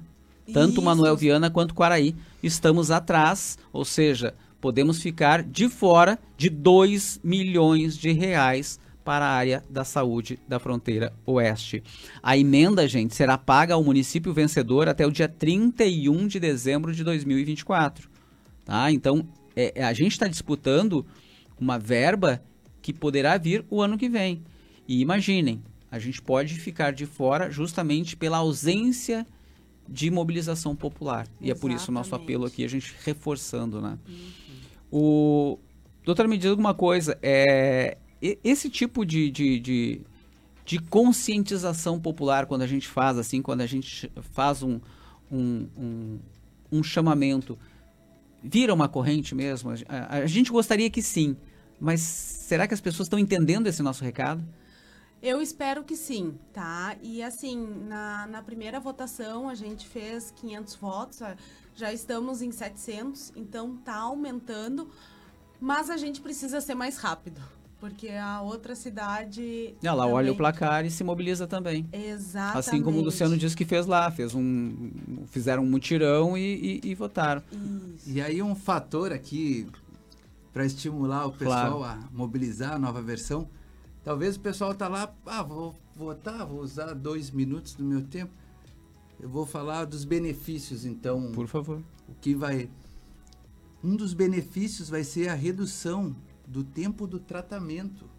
Tanto 0.52 0.74
Isso. 0.74 0.82
Manuel 0.82 1.16
Viana 1.16 1.52
quanto 1.52 1.76
Quaraí 1.76 2.16
estamos 2.42 2.90
atrás, 2.90 3.58
ou 3.72 3.86
seja, 3.86 4.34
podemos 4.60 5.02
ficar 5.02 5.44
de 5.44 5.70
fora 5.70 6.20
de 6.38 6.50
2 6.50 7.22
milhões 7.24 7.98
de 7.98 8.12
reais 8.12 8.80
para 9.04 9.26
a 9.26 9.32
área 9.32 9.64
da 9.70 9.84
saúde 9.84 10.40
da 10.48 10.60
fronteira 10.60 11.14
oeste. 11.26 11.84
A 12.22 12.38
emenda, 12.38 12.88
gente, 12.88 13.16
será 13.16 13.38
paga 13.38 13.74
ao 13.74 13.84
município 13.84 14.34
vencedor 14.34 14.88
até 14.88 15.06
o 15.06 15.12
dia 15.12 15.28
31 15.28 16.28
de 16.28 16.40
dezembro 16.40 16.94
de 16.94 17.04
2024. 17.04 18.10
Tá? 18.66 18.92
Então, 18.92 19.28
é, 19.56 19.82
é 19.82 19.84
a 19.84 19.94
gente 19.94 20.12
está 20.12 20.28
disputando 20.28 21.06
uma 21.60 21.80
verba 21.80 22.42
que 22.82 22.94
poderá 22.94 23.38
vir 23.38 23.66
o 23.70 23.82
ano 23.82 23.98
que 23.98 24.08
vem. 24.08 24.44
E 24.88 25.02
imaginem, 25.02 25.62
a 25.92 25.98
gente 25.98 26.22
pode 26.22 26.56
ficar 26.56 26.92
de 26.92 27.06
fora 27.06 27.50
justamente 27.50 28.16
pela 28.16 28.38
ausência 28.38 29.26
de 29.88 30.12
mobilização 30.12 30.76
popular. 30.76 31.22
Exatamente. 31.22 31.48
E 31.48 31.52
é 31.52 31.56
por 31.56 31.72
isso 31.72 31.90
o 31.90 31.94
nosso 31.94 32.14
apelo 32.14 32.46
aqui, 32.46 32.64
a 32.64 32.68
gente 32.68 32.94
reforçando, 33.04 33.82
né? 33.82 33.98
Uhum. 34.08 34.49
O 34.92 35.60
doutor 36.04 36.28
me 36.28 36.38
diz 36.38 36.50
alguma 36.50 36.74
coisa, 36.74 37.18
é 37.22 37.98
esse 38.22 38.70
tipo 38.70 39.06
de, 39.06 39.32
de, 39.32 39.60
de, 39.60 40.02
de, 40.66 40.80
conscientização 40.80 42.00
popular 42.00 42.46
quando 42.46 42.64
a 42.64 42.68
gente 42.68 42.88
faz 42.88 43.18
assim, 43.18 43.42
quando 43.42 43.62
a 43.62 43.66
gente 43.66 44.12
faz 44.34 44.62
um, 44.62 44.80
um, 45.32 45.68
um, 45.78 46.20
um 46.72 46.84
chamamento, 46.84 47.58
vira 48.44 48.74
uma 48.74 48.90
corrente 48.90 49.34
mesmo? 49.34 49.72
A, 49.88 50.18
a 50.18 50.26
gente 50.26 50.52
gostaria 50.52 50.90
que 50.90 51.02
sim, 51.02 51.38
mas 51.80 52.02
será 52.02 52.68
que 52.68 52.74
as 52.74 52.82
pessoas 52.82 53.06
estão 53.06 53.18
entendendo 53.18 53.68
esse 53.68 53.82
nosso 53.82 54.04
recado? 54.04 54.44
Eu 55.22 55.42
espero 55.42 55.84
que 55.84 55.96
sim, 55.96 56.38
tá? 56.54 56.96
E 57.02 57.22
assim, 57.22 57.68
na, 57.88 58.26
na 58.28 58.42
primeira 58.42 58.80
votação 58.80 59.50
a 59.50 59.56
gente 59.56 59.88
fez 59.88 60.32
500 60.32 60.76
votos, 60.76 61.20
já 61.76 61.92
estamos 61.92 62.42
em 62.42 62.52
700, 62.52 63.34
então 63.36 63.76
tá 63.78 63.96
aumentando, 63.96 64.90
mas 65.60 65.90
a 65.90 65.98
gente 65.98 66.22
precisa 66.22 66.62
ser 66.62 66.76
mais 66.76 66.98
rápido. 66.98 67.42
Porque 67.80 68.10
a 68.10 68.42
outra 68.42 68.76
cidade. 68.76 69.74
Ela 69.82 70.04
também... 70.04 70.16
olha 70.16 70.32
o 70.34 70.36
placar 70.36 70.86
e 70.86 70.92
se 70.92 71.02
mobiliza 71.02 71.48
também. 71.48 71.88
Exatamente. 71.94 72.58
Assim 72.58 72.84
como 72.84 72.98
o 72.98 73.02
Luciano 73.02 73.38
disse 73.38 73.56
que 73.56 73.64
fez 73.64 73.86
lá, 73.86 74.12
fez 74.12 74.36
um, 74.36 74.92
fizeram 75.28 75.64
um 75.64 75.66
mutirão 75.66 76.38
e, 76.38 76.82
e, 76.84 76.90
e 76.90 76.96
votaram. 76.96 77.42
Isso. 77.96 78.10
E 78.10 78.22
aí 78.22 78.42
um 78.42 78.54
fator 78.54 79.14
aqui 79.14 79.66
para 80.52 80.66
estimular 80.66 81.26
o 81.28 81.32
pessoal 81.32 81.78
claro. 81.78 82.02
a 82.02 82.10
mobilizar 82.12 82.74
a 82.74 82.80
nova 82.80 83.02
versão. 83.02 83.48
Talvez 84.04 84.38
o 84.38 84.40
pessoal 84.40 84.74
tá 84.74 84.88
lá, 84.88 85.14
ah, 85.26 85.44
vou 85.44 85.76
votar, 85.96 86.46
vou 86.46 86.62
usar 86.62 86.94
dois 86.94 87.30
minutos 87.30 87.76
do 87.76 87.84
meu 87.84 88.02
tempo. 88.02 88.32
eu 89.20 89.28
vou 89.28 89.46
falar 89.46 89.86
dos 89.86 90.06
benefícios, 90.06 90.86
então. 90.86 91.32
Por 91.32 91.48
favor. 91.48 91.84
O 92.08 92.14
que 92.16 92.34
vai. 92.34 92.70
Um 93.84 93.96
dos 93.96 94.14
benefícios 94.14 94.90
vai 94.90 95.04
ser 95.04 95.30
a 95.30 95.34
redução 95.34 96.16
do 96.48 96.64
tempo 96.64 97.06
do 97.06 97.20
tratamento. 97.20 98.10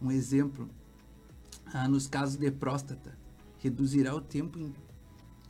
Um 0.00 0.10
exemplo, 0.10 0.68
ah, 1.72 1.88
nos 1.88 2.06
casos 2.06 2.36
de 2.36 2.50
próstata, 2.50 3.16
reduzirá 3.58 4.14
o 4.14 4.20
tempo 4.20 4.58
em 4.58 4.74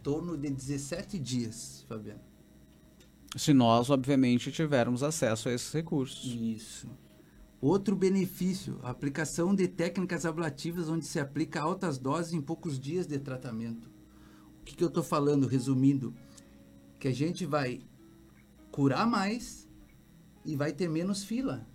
torno 0.03 0.37
de 0.37 0.51
17 0.51 1.19
dias, 1.19 1.85
Fabiano. 1.89 2.21
Se 3.37 3.53
nós, 3.53 3.91
obviamente, 3.91 4.53
tivermos 4.53 5.03
acesso 5.03 5.49
a 5.49 5.53
esses 5.53 5.73
recursos. 5.73 6.25
Isso. 6.25 6.89
Outro 7.61 7.97
benefício, 7.97 8.79
a 8.83 8.91
aplicação 8.91 9.55
de 9.55 9.67
técnicas 9.67 10.27
ablativas 10.27 10.89
onde 10.89 11.07
se 11.07 11.19
aplica 11.19 11.61
altas 11.61 11.99
doses 11.99 12.33
em 12.33 12.41
poucos 12.41 12.79
dias 12.79 13.07
de 13.07 13.19
tratamento. 13.19 13.91
O 14.61 14.65
que, 14.65 14.77
que 14.77 14.85
eu 14.85 14.89
estou 14.89 15.03
falando, 15.03 15.47
resumindo? 15.47 16.15
Que 16.99 17.09
a 17.09 17.13
gente 17.13 17.47
vai 17.47 17.81
curar 18.71 19.07
mais 19.07 19.69
e 20.45 20.57
vai 20.57 20.73
ter 20.73 20.89
menos 20.89 21.25
fila 21.25 21.67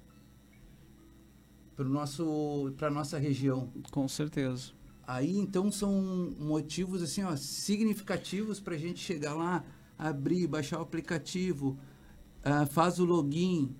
para 1.76 1.88
nosso 1.88 2.74
para 2.78 2.89
nossa 2.89 3.18
região. 3.18 3.72
Com 3.89 4.06
certeza. 4.08 4.74
Aí 5.08 5.38
então 5.38 5.72
são 5.72 6.36
motivos 6.38 7.02
assim, 7.02 7.24
ó, 7.24 7.36
significativos 7.36 8.60
para 8.60 8.76
a 8.76 8.78
gente 8.78 9.00
chegar 9.00 9.34
lá, 9.34 9.63
abrir, 9.98 10.46
baixar 10.46 10.80
o 10.80 10.84
aplicativo, 10.84 11.80
uh, 12.46 12.68
faz 12.68 13.00
o 13.00 13.06
login, 13.06 13.74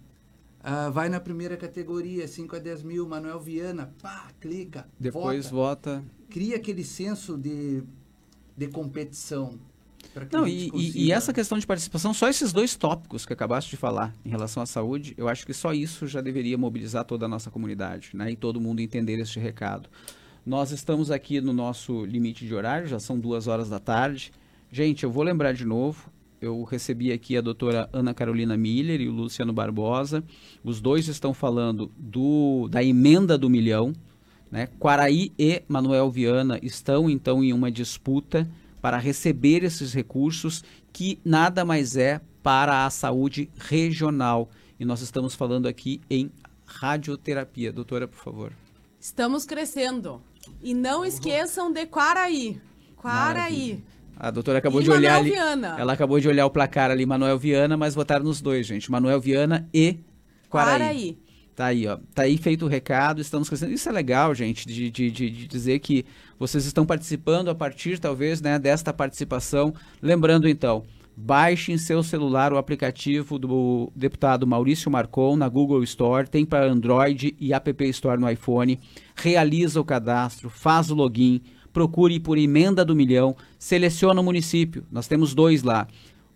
uh, 0.60 0.92
vai 0.92 1.10
na 1.10 1.20
primeira 1.20 1.58
categoria, 1.58 2.28
5 2.28 2.56
a 2.56 2.60
10 2.60 2.84
mil, 2.84 3.08
Manuel 3.08 3.40
Viana, 3.40 3.94
pá, 4.02 4.28
clica, 4.40 4.88
Depois 5.00 5.50
vota. 5.50 6.00
vota. 6.00 6.06
Cria 6.30 6.56
aquele 6.56 6.84
senso 6.84 7.38
de, 7.38 7.84
de 8.56 8.68
competição. 8.68 9.60
Não, 10.32 10.48
e, 10.48 10.72
e, 10.74 11.12
essa 11.12 11.32
questão 11.32 11.58
de 11.58 11.68
participação, 11.68 12.14
só 12.14 12.30
esses 12.30 12.52
dois 12.52 12.76
tópicos 12.76 13.26
que 13.26 13.34
acabaste 13.34 13.70
de 13.70 13.78
falar 13.78 14.16
em 14.26 14.30
relação 14.30 14.64
à 14.64 14.66
saúde, 14.66 15.14
eu 15.18 15.28
acho 15.28 15.46
que 15.46 15.54
só 15.54 15.74
isso 15.74 16.08
já 16.08 16.20
deveria 16.20 16.58
mobilizar 16.58 17.06
toda 17.06 17.26
a 17.26 17.30
nossa 17.30 17.52
comunidade, 17.52 18.12
né? 18.14 18.32
E 18.32 18.36
todo 18.36 18.60
mundo 18.60 18.80
entender 18.80 19.20
este 19.20 19.40
recado. 19.40 19.90
Nós 20.46 20.72
estamos 20.72 21.12
aqui 21.12 21.40
no 21.40 21.54
nosso 21.54 22.06
limite 22.06 22.46
de 22.46 22.56
horário, 22.56 22.88
já 22.88 23.00
são 23.00 23.20
duas 23.20 23.48
horas 23.48 23.70
da 23.70 23.80
tarde. 23.80 24.32
Gente, 24.72 25.04
eu 25.04 25.12
vou 25.12 25.24
lembrar 25.24 25.54
de 25.54 25.66
novo, 25.66 26.10
eu 26.42 26.64
recebi 26.64 27.12
aqui 27.12 27.38
a 27.38 27.42
doutora 27.42 27.90
Ana 27.92 28.14
Carolina 28.14 28.56
Miller 28.56 29.02
e 29.02 29.10
o 29.10 29.12
Luciano 29.12 29.52
Barbosa. 29.52 30.24
Os 30.64 30.80
dois 30.80 31.08
estão 31.08 31.34
falando 31.34 31.92
do, 31.98 32.68
da 32.70 32.84
emenda 32.84 33.38
do 33.38 33.50
milhão. 33.50 33.94
Né? 34.50 34.68
Quaraí 34.80 35.32
e 35.38 35.62
Manuel 35.68 36.10
Viana 36.10 36.60
estão, 36.64 37.10
então, 37.10 37.44
em 37.44 37.54
uma 37.54 37.70
disputa 37.70 38.50
para 38.82 38.98
receber 38.98 39.64
esses 39.64 39.94
recursos, 39.94 40.64
que 40.94 41.20
nada 41.24 41.66
mais 41.66 41.98
é 41.98 42.22
para 42.42 42.86
a 42.86 42.90
saúde 42.90 43.50
regional. 43.58 44.50
E 44.80 44.86
nós 44.86 45.02
estamos 45.02 45.36
falando 45.36 45.68
aqui 45.68 46.00
em 46.10 46.32
radioterapia. 46.66 47.74
Doutora, 47.74 48.08
por 48.08 48.20
favor. 48.20 48.54
Estamos 49.00 49.46
crescendo. 49.46 50.22
E 50.64 50.74
não 50.74 51.04
esqueçam 51.06 51.72
de 51.72 51.86
Quaraí. 51.86 52.60
Quaraí. 52.96 53.74
Maravilha. 53.74 53.99
A 54.20 54.30
doutora 54.30 54.60
acabou 54.60 54.82
e 54.82 54.84
de 54.84 54.92
olhar 54.92 55.18
ali. 55.18 55.32
Viana. 55.32 55.78
Ela 55.80 55.94
acabou 55.94 56.20
de 56.20 56.28
olhar 56.28 56.46
o 56.46 56.50
placar 56.50 56.92
ali, 56.92 57.06
Manuel 57.06 57.40
Viana, 57.40 57.78
mas 57.78 57.96
votaram 57.96 58.26
nos 58.26 58.42
dois, 58.42 58.68
gente. 58.68 58.92
Manuel 58.92 59.22
Viana 59.22 59.68
e 59.74 60.00
Quaraí. 60.50 60.78
Quaraí. 60.80 61.18
Tá 61.56 61.66
aí, 61.68 61.88
ó. 61.88 61.98
Tá 62.14 62.24
aí 62.24 62.38
feito 62.38 62.66
o 62.66 62.70
recado, 62.70 63.22
estamos 63.22 63.48
crescendo. 63.48 63.74
Isso 63.74 63.88
é 63.88 63.92
legal, 63.92 64.34
gente, 64.34 64.66
de, 64.66 64.90
de, 64.90 65.12
de, 65.12 65.30
de 65.30 65.48
dizer 65.48 65.80
que 65.80 66.06
vocês 66.38 66.66
estão 66.66 66.86
participando 66.86 67.50
a 67.50 67.56
partir, 67.56 68.00
talvez, 68.00 68.42
né, 68.42 68.58
desta 68.58 68.94
participação. 68.94 69.74
Lembrando, 70.02 70.48
então, 70.48 70.86
baixe 71.18 71.74
em 71.74 71.78
seu 71.78 72.02
celular 72.02 72.54
o 72.54 72.58
aplicativo 72.58 73.38
do 73.38 73.92
deputado 73.94 74.48
Maurício 74.48 74.90
Marcon 74.90 75.36
na 75.36 75.50
Google 75.50 75.84
Store, 75.84 76.30
tem 76.30 76.46
para 76.46 76.66
Android 76.66 77.36
e 77.38 77.54
App 77.54 77.76
Store 77.90 78.20
no 78.20 78.30
iPhone. 78.30 78.80
Realiza 79.14 79.82
o 79.82 79.86
cadastro, 79.86 80.50
faz 80.50 80.90
o 80.90 80.96
login, 80.96 81.42
procure 81.72 82.20
por 82.20 82.38
emenda 82.38 82.84
do 82.84 82.96
milhão, 82.96 83.36
seleciona 83.58 84.22
o 84.22 84.24
município. 84.24 84.84
Nós 84.92 85.08
temos 85.08 85.34
dois 85.34 85.64
lá. 85.64 85.88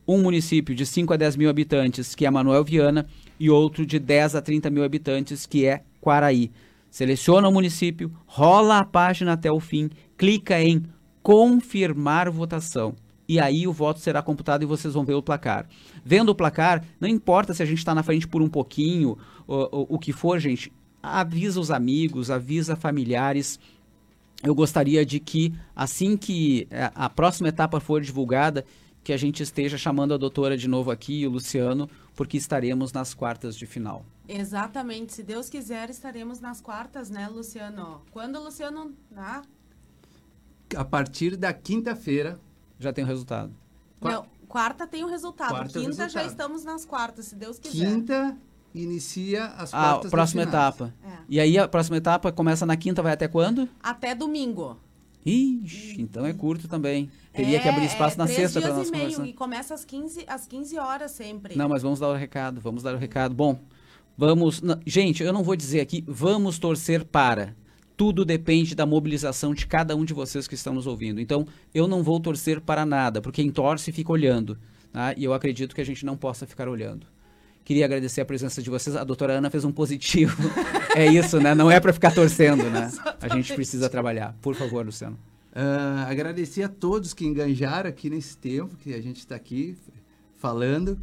Um 0.08 0.22
município 0.22 0.76
de 0.76 0.86
5 0.86 1.14
a 1.14 1.18
10 1.18 1.38
mil 1.38 1.50
habitantes, 1.50 2.14
que 2.14 2.26
é 2.26 2.32
Manuel 2.32 2.64
Viana, 2.64 3.06
e 3.40 3.50
outro 3.50 3.86
de 3.86 4.00
10 4.00 4.36
a 4.36 4.42
30 4.42 4.70
mil 4.70 4.84
habitantes, 4.84 5.46
que 5.46 5.66
é 5.66 5.84
Quaraí. 6.02 6.52
Seleciona 6.90 7.48
o 7.48 7.52
município, 7.52 8.12
rola 8.26 8.80
a 8.80 8.86
página 8.86 9.34
até 9.34 9.52
o 9.52 9.60
fim, 9.60 9.90
clica 10.18 10.62
em 10.62 10.84
confirmar 11.24 12.30
votação. 12.30 12.94
E 13.28 13.40
aí 13.40 13.66
o 13.66 13.72
voto 13.72 14.00
será 14.00 14.22
computado 14.22 14.64
e 14.64 14.66
vocês 14.66 14.94
vão 14.94 15.06
ver 15.06 15.14
o 15.14 15.24
placar. 15.24 15.66
Vendo 16.04 16.30
o 16.30 16.36
placar, 16.36 16.84
não 17.00 17.08
importa 17.08 17.54
se 17.54 17.64
a 17.64 17.66
gente 17.66 17.80
está 17.80 17.96
na 17.96 18.04
frente 18.04 18.28
por 18.28 18.42
um 18.42 18.50
pouquinho, 18.50 19.18
o, 19.48 19.96
o 19.96 19.98
que 19.98 20.12
for, 20.12 20.38
gente, 20.40 20.72
avisa 21.02 21.60
os 21.60 21.72
amigos, 21.72 22.30
avisa 22.30 22.76
familiares, 22.76 23.60
eu 24.44 24.54
gostaria 24.54 25.06
de 25.06 25.20
que, 25.20 25.54
assim 25.76 26.18
que 26.18 26.68
é, 26.70 26.92
a 26.94 27.10
próxima 27.10 27.48
etapa 27.48 27.80
for 27.80 28.02
divulgada, 28.02 28.66
que 29.04 29.14
a 29.14 29.18
gente 29.18 29.42
esteja 29.42 29.78
chamando 29.78 30.14
a 30.14 30.18
doutora 30.18 30.58
de 30.58 30.68
novo 30.68 30.92
aqui, 30.92 31.26
o 31.26 31.32
Luciano, 31.32 31.90
porque 32.16 32.38
estaremos 32.38 32.92
nas 32.92 33.14
quartas 33.14 33.56
de 33.56 33.66
final. 33.66 34.06
Exatamente. 34.28 35.14
Se 35.14 35.24
Deus 35.24 35.50
quiser, 35.50 35.90
estaremos 35.90 36.40
nas 36.40 36.62
quartas, 36.62 37.10
né, 37.10 37.28
Luciano? 37.28 38.02
Quando, 38.12 38.42
Luciano? 38.42 38.94
Ah? 39.16 39.42
A 40.76 40.86
partir 40.86 41.36
da 41.36 41.54
quinta-feira. 41.54 42.40
Já 42.80 42.92
tem 42.92 43.04
o 43.04 43.08
resultado. 43.08 43.54
Não, 44.02 44.26
quarta 44.48 44.86
tem 44.86 45.04
o 45.04 45.08
resultado. 45.08 45.50
Quarta 45.50 45.80
quinta 45.80 46.04
resultado. 46.04 46.12
já 46.12 46.26
estamos 46.26 46.64
nas 46.66 46.84
quartas, 46.84 47.26
se 47.26 47.36
Deus 47.36 47.60
quiser. 47.60 47.86
Quinta 47.86 48.38
inicia 48.74 49.46
as 49.46 49.74
ah, 49.74 49.78
quartas 49.78 50.08
a 50.08 50.10
próxima 50.10 50.44
etapa. 50.44 50.94
É. 51.06 51.10
E 51.30 51.40
aí 51.40 51.58
a 51.58 51.68
próxima 51.68 51.98
etapa 51.98 52.32
começa 52.32 52.66
na 52.66 52.76
quinta, 52.76 53.02
vai 53.02 53.14
até 53.14 53.28
quando? 53.28 53.68
Até 53.82 54.16
domingo. 54.16 54.78
Ixi, 55.26 56.02
então 56.02 56.26
é 56.26 56.34
curto 56.34 56.68
também. 56.68 57.10
Teria 57.32 57.58
é, 57.58 57.60
que 57.60 57.70
abrir 57.70 57.86
espaço 57.86 58.16
é, 58.16 58.18
na 58.18 58.28
sexta 58.28 58.60
para 58.60 58.74
nós 58.74 58.92
conversar. 58.92 59.26
E 59.26 59.34
começa 59.34 59.74
às 59.74 59.86
15, 59.86 60.26
às 60.28 60.46
15 60.46 60.78
horas 60.78 61.12
sempre. 61.12 61.56
Não, 61.56 61.70
mas 61.70 61.82
vamos 61.82 62.00
dar 62.00 62.10
o 62.10 62.14
recado, 62.14 62.60
vamos 62.60 62.84
dar 62.84 62.94
o 62.94 62.98
recado. 62.98 63.34
Bom, 63.34 63.58
vamos... 64.18 64.62
Gente, 64.86 65.24
eu 65.24 65.32
não 65.32 65.44
vou 65.44 65.56
dizer 65.56 65.80
aqui, 65.80 66.04
vamos 66.08 66.60
torcer 66.60 67.06
para. 67.06 67.56
Tudo 67.96 68.26
depende 68.26 68.76
da 68.76 68.86
mobilização 68.86 69.54
de 69.54 69.66
cada 69.66 69.96
um 69.96 70.04
de 70.04 70.14
vocês 70.14 70.48
que 70.48 70.56
estão 70.56 70.74
nos 70.74 70.88
ouvindo. 70.88 71.22
Então, 71.22 71.48
eu 71.74 71.88
não 71.88 72.04
vou 72.04 72.20
torcer 72.20 72.60
para 72.60 72.86
nada, 72.86 73.22
porque 73.22 73.42
quem 73.42 73.52
torce 73.52 73.92
fica 73.92 74.12
olhando. 74.12 74.58
Tá? 74.92 75.14
E 75.16 75.24
eu 75.24 75.34
acredito 75.34 75.74
que 75.74 75.82
a 75.82 75.86
gente 75.86 76.06
não 76.06 76.18
possa 76.18 76.46
ficar 76.46 76.68
olhando. 76.68 77.08
Queria 77.64 77.86
agradecer 77.86 78.22
a 78.22 78.26
presença 78.26 78.62
de 78.62 78.70
vocês. 78.70 78.96
A 78.96 79.04
doutora 79.04 79.34
Ana 79.34 79.50
fez 79.50 79.64
um 79.64 79.72
positivo. 79.72 80.36
é 80.96 81.06
isso, 81.06 81.40
né? 81.40 81.56
Não 81.56 81.72
é 81.72 81.80
para 81.80 81.94
ficar 81.94 82.14
torcendo, 82.14 82.70
né? 82.70 82.92
A 83.22 83.28
gente 83.30 83.54
precisa 83.54 83.90
trabalhar. 83.90 84.36
Por 84.42 84.54
favor, 84.54 84.86
Luciano. 84.86 85.18
Uh, 85.56 86.10
agradecer 86.10 86.64
a 86.64 86.70
todos 86.70 87.14
que 87.14 87.26
enganjaram 87.26 87.90
aqui 87.90 88.10
nesse 88.10 88.36
tempo 88.36 88.76
que 88.76 88.94
a 88.94 89.02
gente 89.02 89.20
está 89.20 89.36
aqui 89.36 89.78
falando. 90.40 91.00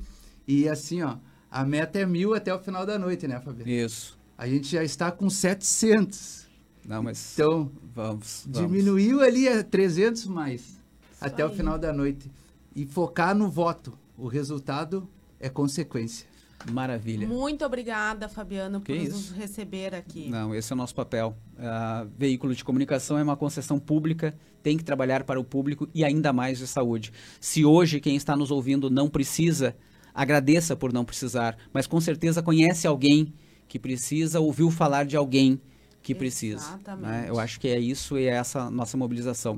E 0.47 0.69
assim, 0.69 1.03
ó, 1.03 1.17
a 1.51 1.65
meta 1.65 1.99
é 1.99 2.05
mil 2.05 2.35
até 2.35 2.55
o 2.55 2.59
final 2.59 2.85
da 2.85 2.99
noite, 2.99 3.27
né, 3.27 3.41
Fabiano? 3.41 3.71
Isso. 3.71 4.19
A 4.37 4.47
gente 4.47 4.69
já 4.69 4.83
está 4.85 5.11
com 5.11 5.31
700. 5.31 6.49
Não, 6.85 7.03
mas 7.03 7.35
então 7.35 7.71
vamos, 7.95 8.47
vamos. 8.49 8.71
diminuiu 8.71 9.21
ali 9.21 9.49
a 9.49 9.63
300 9.63 10.27
mais 10.27 10.61
Isso 10.63 10.79
até 11.21 11.43
aí. 11.43 11.49
o 11.49 11.53
final 11.53 11.79
da 11.79 11.93
noite 11.93 12.31
e 12.75 12.85
focar 12.85 13.35
no 13.35 13.49
voto. 13.49 13.97
O 14.17 14.27
resultado 14.27 15.09
é 15.39 15.49
consequência. 15.49 16.27
Maravilha. 16.71 17.27
Muito 17.27 17.65
obrigada, 17.65 18.29
Fabiano, 18.29 18.81
por 18.81 18.95
nos 18.95 19.31
receber 19.31 19.95
aqui. 19.95 20.29
Não, 20.29 20.55
esse 20.55 20.73
é 20.73 20.75
o 20.75 20.77
nosso 20.77 20.95
papel. 20.95 21.37
Uh, 21.55 22.11
veículo 22.19 22.55
de 22.55 22.65
comunicação 22.65 23.19
é 23.19 23.23
uma 23.23 23.37
concessão 23.37 23.79
pública, 23.79 24.35
tem 24.63 24.77
que 24.77 24.85
trabalhar 24.85 25.25
para 25.25 25.41
o 25.41 25.45
público 25.45 25.89
e 25.95 26.05
ainda 26.05 26.33
mais 26.33 26.59
de 26.59 26.67
saúde. 26.67 27.13
Se 27.41 27.65
hoje 27.65 28.01
quem 28.01 28.17
está 28.17 28.37
nos 28.37 28.51
ouvindo 28.51 28.91
não 28.91 29.09
precisa, 29.09 29.75
agradeça 30.15 30.77
por 30.77 30.93
não 30.93 31.05
precisar, 31.05 31.57
mas 31.73 31.87
com 31.87 32.01
certeza 32.01 32.43
conhece 32.43 32.87
alguém 32.87 33.33
que 33.67 33.79
precisa, 33.79 34.41
ouviu 34.41 34.71
falar 34.71 35.05
de 35.05 35.17
alguém 35.17 35.61
que 36.03 36.15
precisa. 36.15 36.65
Exatamente. 36.65 37.09
Né? 37.09 37.27
Eu 37.29 37.39
acho 37.39 37.61
que 37.61 37.69
é 37.69 37.79
isso 37.79 38.19
e 38.19 38.27
é 38.27 38.31
essa 38.31 38.71
nossa 38.71 38.97
mobilização. 38.97 39.57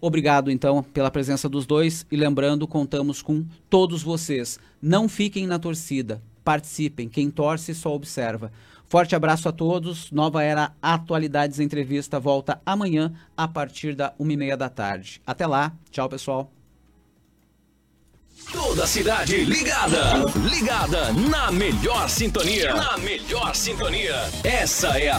Obrigado, 0.00 0.50
então, 0.50 0.82
pela 0.82 1.10
presença 1.10 1.48
dos 1.48 1.66
dois 1.66 2.06
e 2.10 2.16
lembrando, 2.16 2.68
contamos 2.68 3.20
com 3.20 3.44
todos 3.68 4.02
vocês. 4.02 4.60
Não 4.80 5.08
fiquem 5.08 5.46
na 5.46 5.58
torcida, 5.58 6.22
participem. 6.48 7.10
Quem 7.10 7.30
torce 7.30 7.74
só 7.74 7.92
observa. 7.92 8.50
Forte 8.86 9.14
abraço 9.14 9.50
a 9.50 9.52
todos. 9.52 10.10
Nova 10.10 10.42
Era 10.42 10.72
Atualidades 10.80 11.60
Entrevista 11.60 12.18
volta 12.18 12.58
amanhã 12.64 13.12
a 13.36 13.46
partir 13.46 13.94
da 13.94 14.14
uma 14.18 14.32
e 14.32 14.36
meia 14.38 14.56
da 14.56 14.70
tarde. 14.70 15.20
Até 15.26 15.46
lá. 15.46 15.74
Tchau, 15.90 16.08
pessoal. 16.08 16.50
Toda 18.50 18.84
a 18.84 18.86
cidade 18.86 19.44
ligada. 19.44 20.24
Ligada 20.50 21.12
na 21.12 21.52
melhor 21.52 22.08
sintonia. 22.08 22.72
Na 22.72 22.96
melhor 22.96 23.54
sintonia. 23.54 24.14
Essa 24.42 24.98
é 24.98 25.10
a 25.10 25.16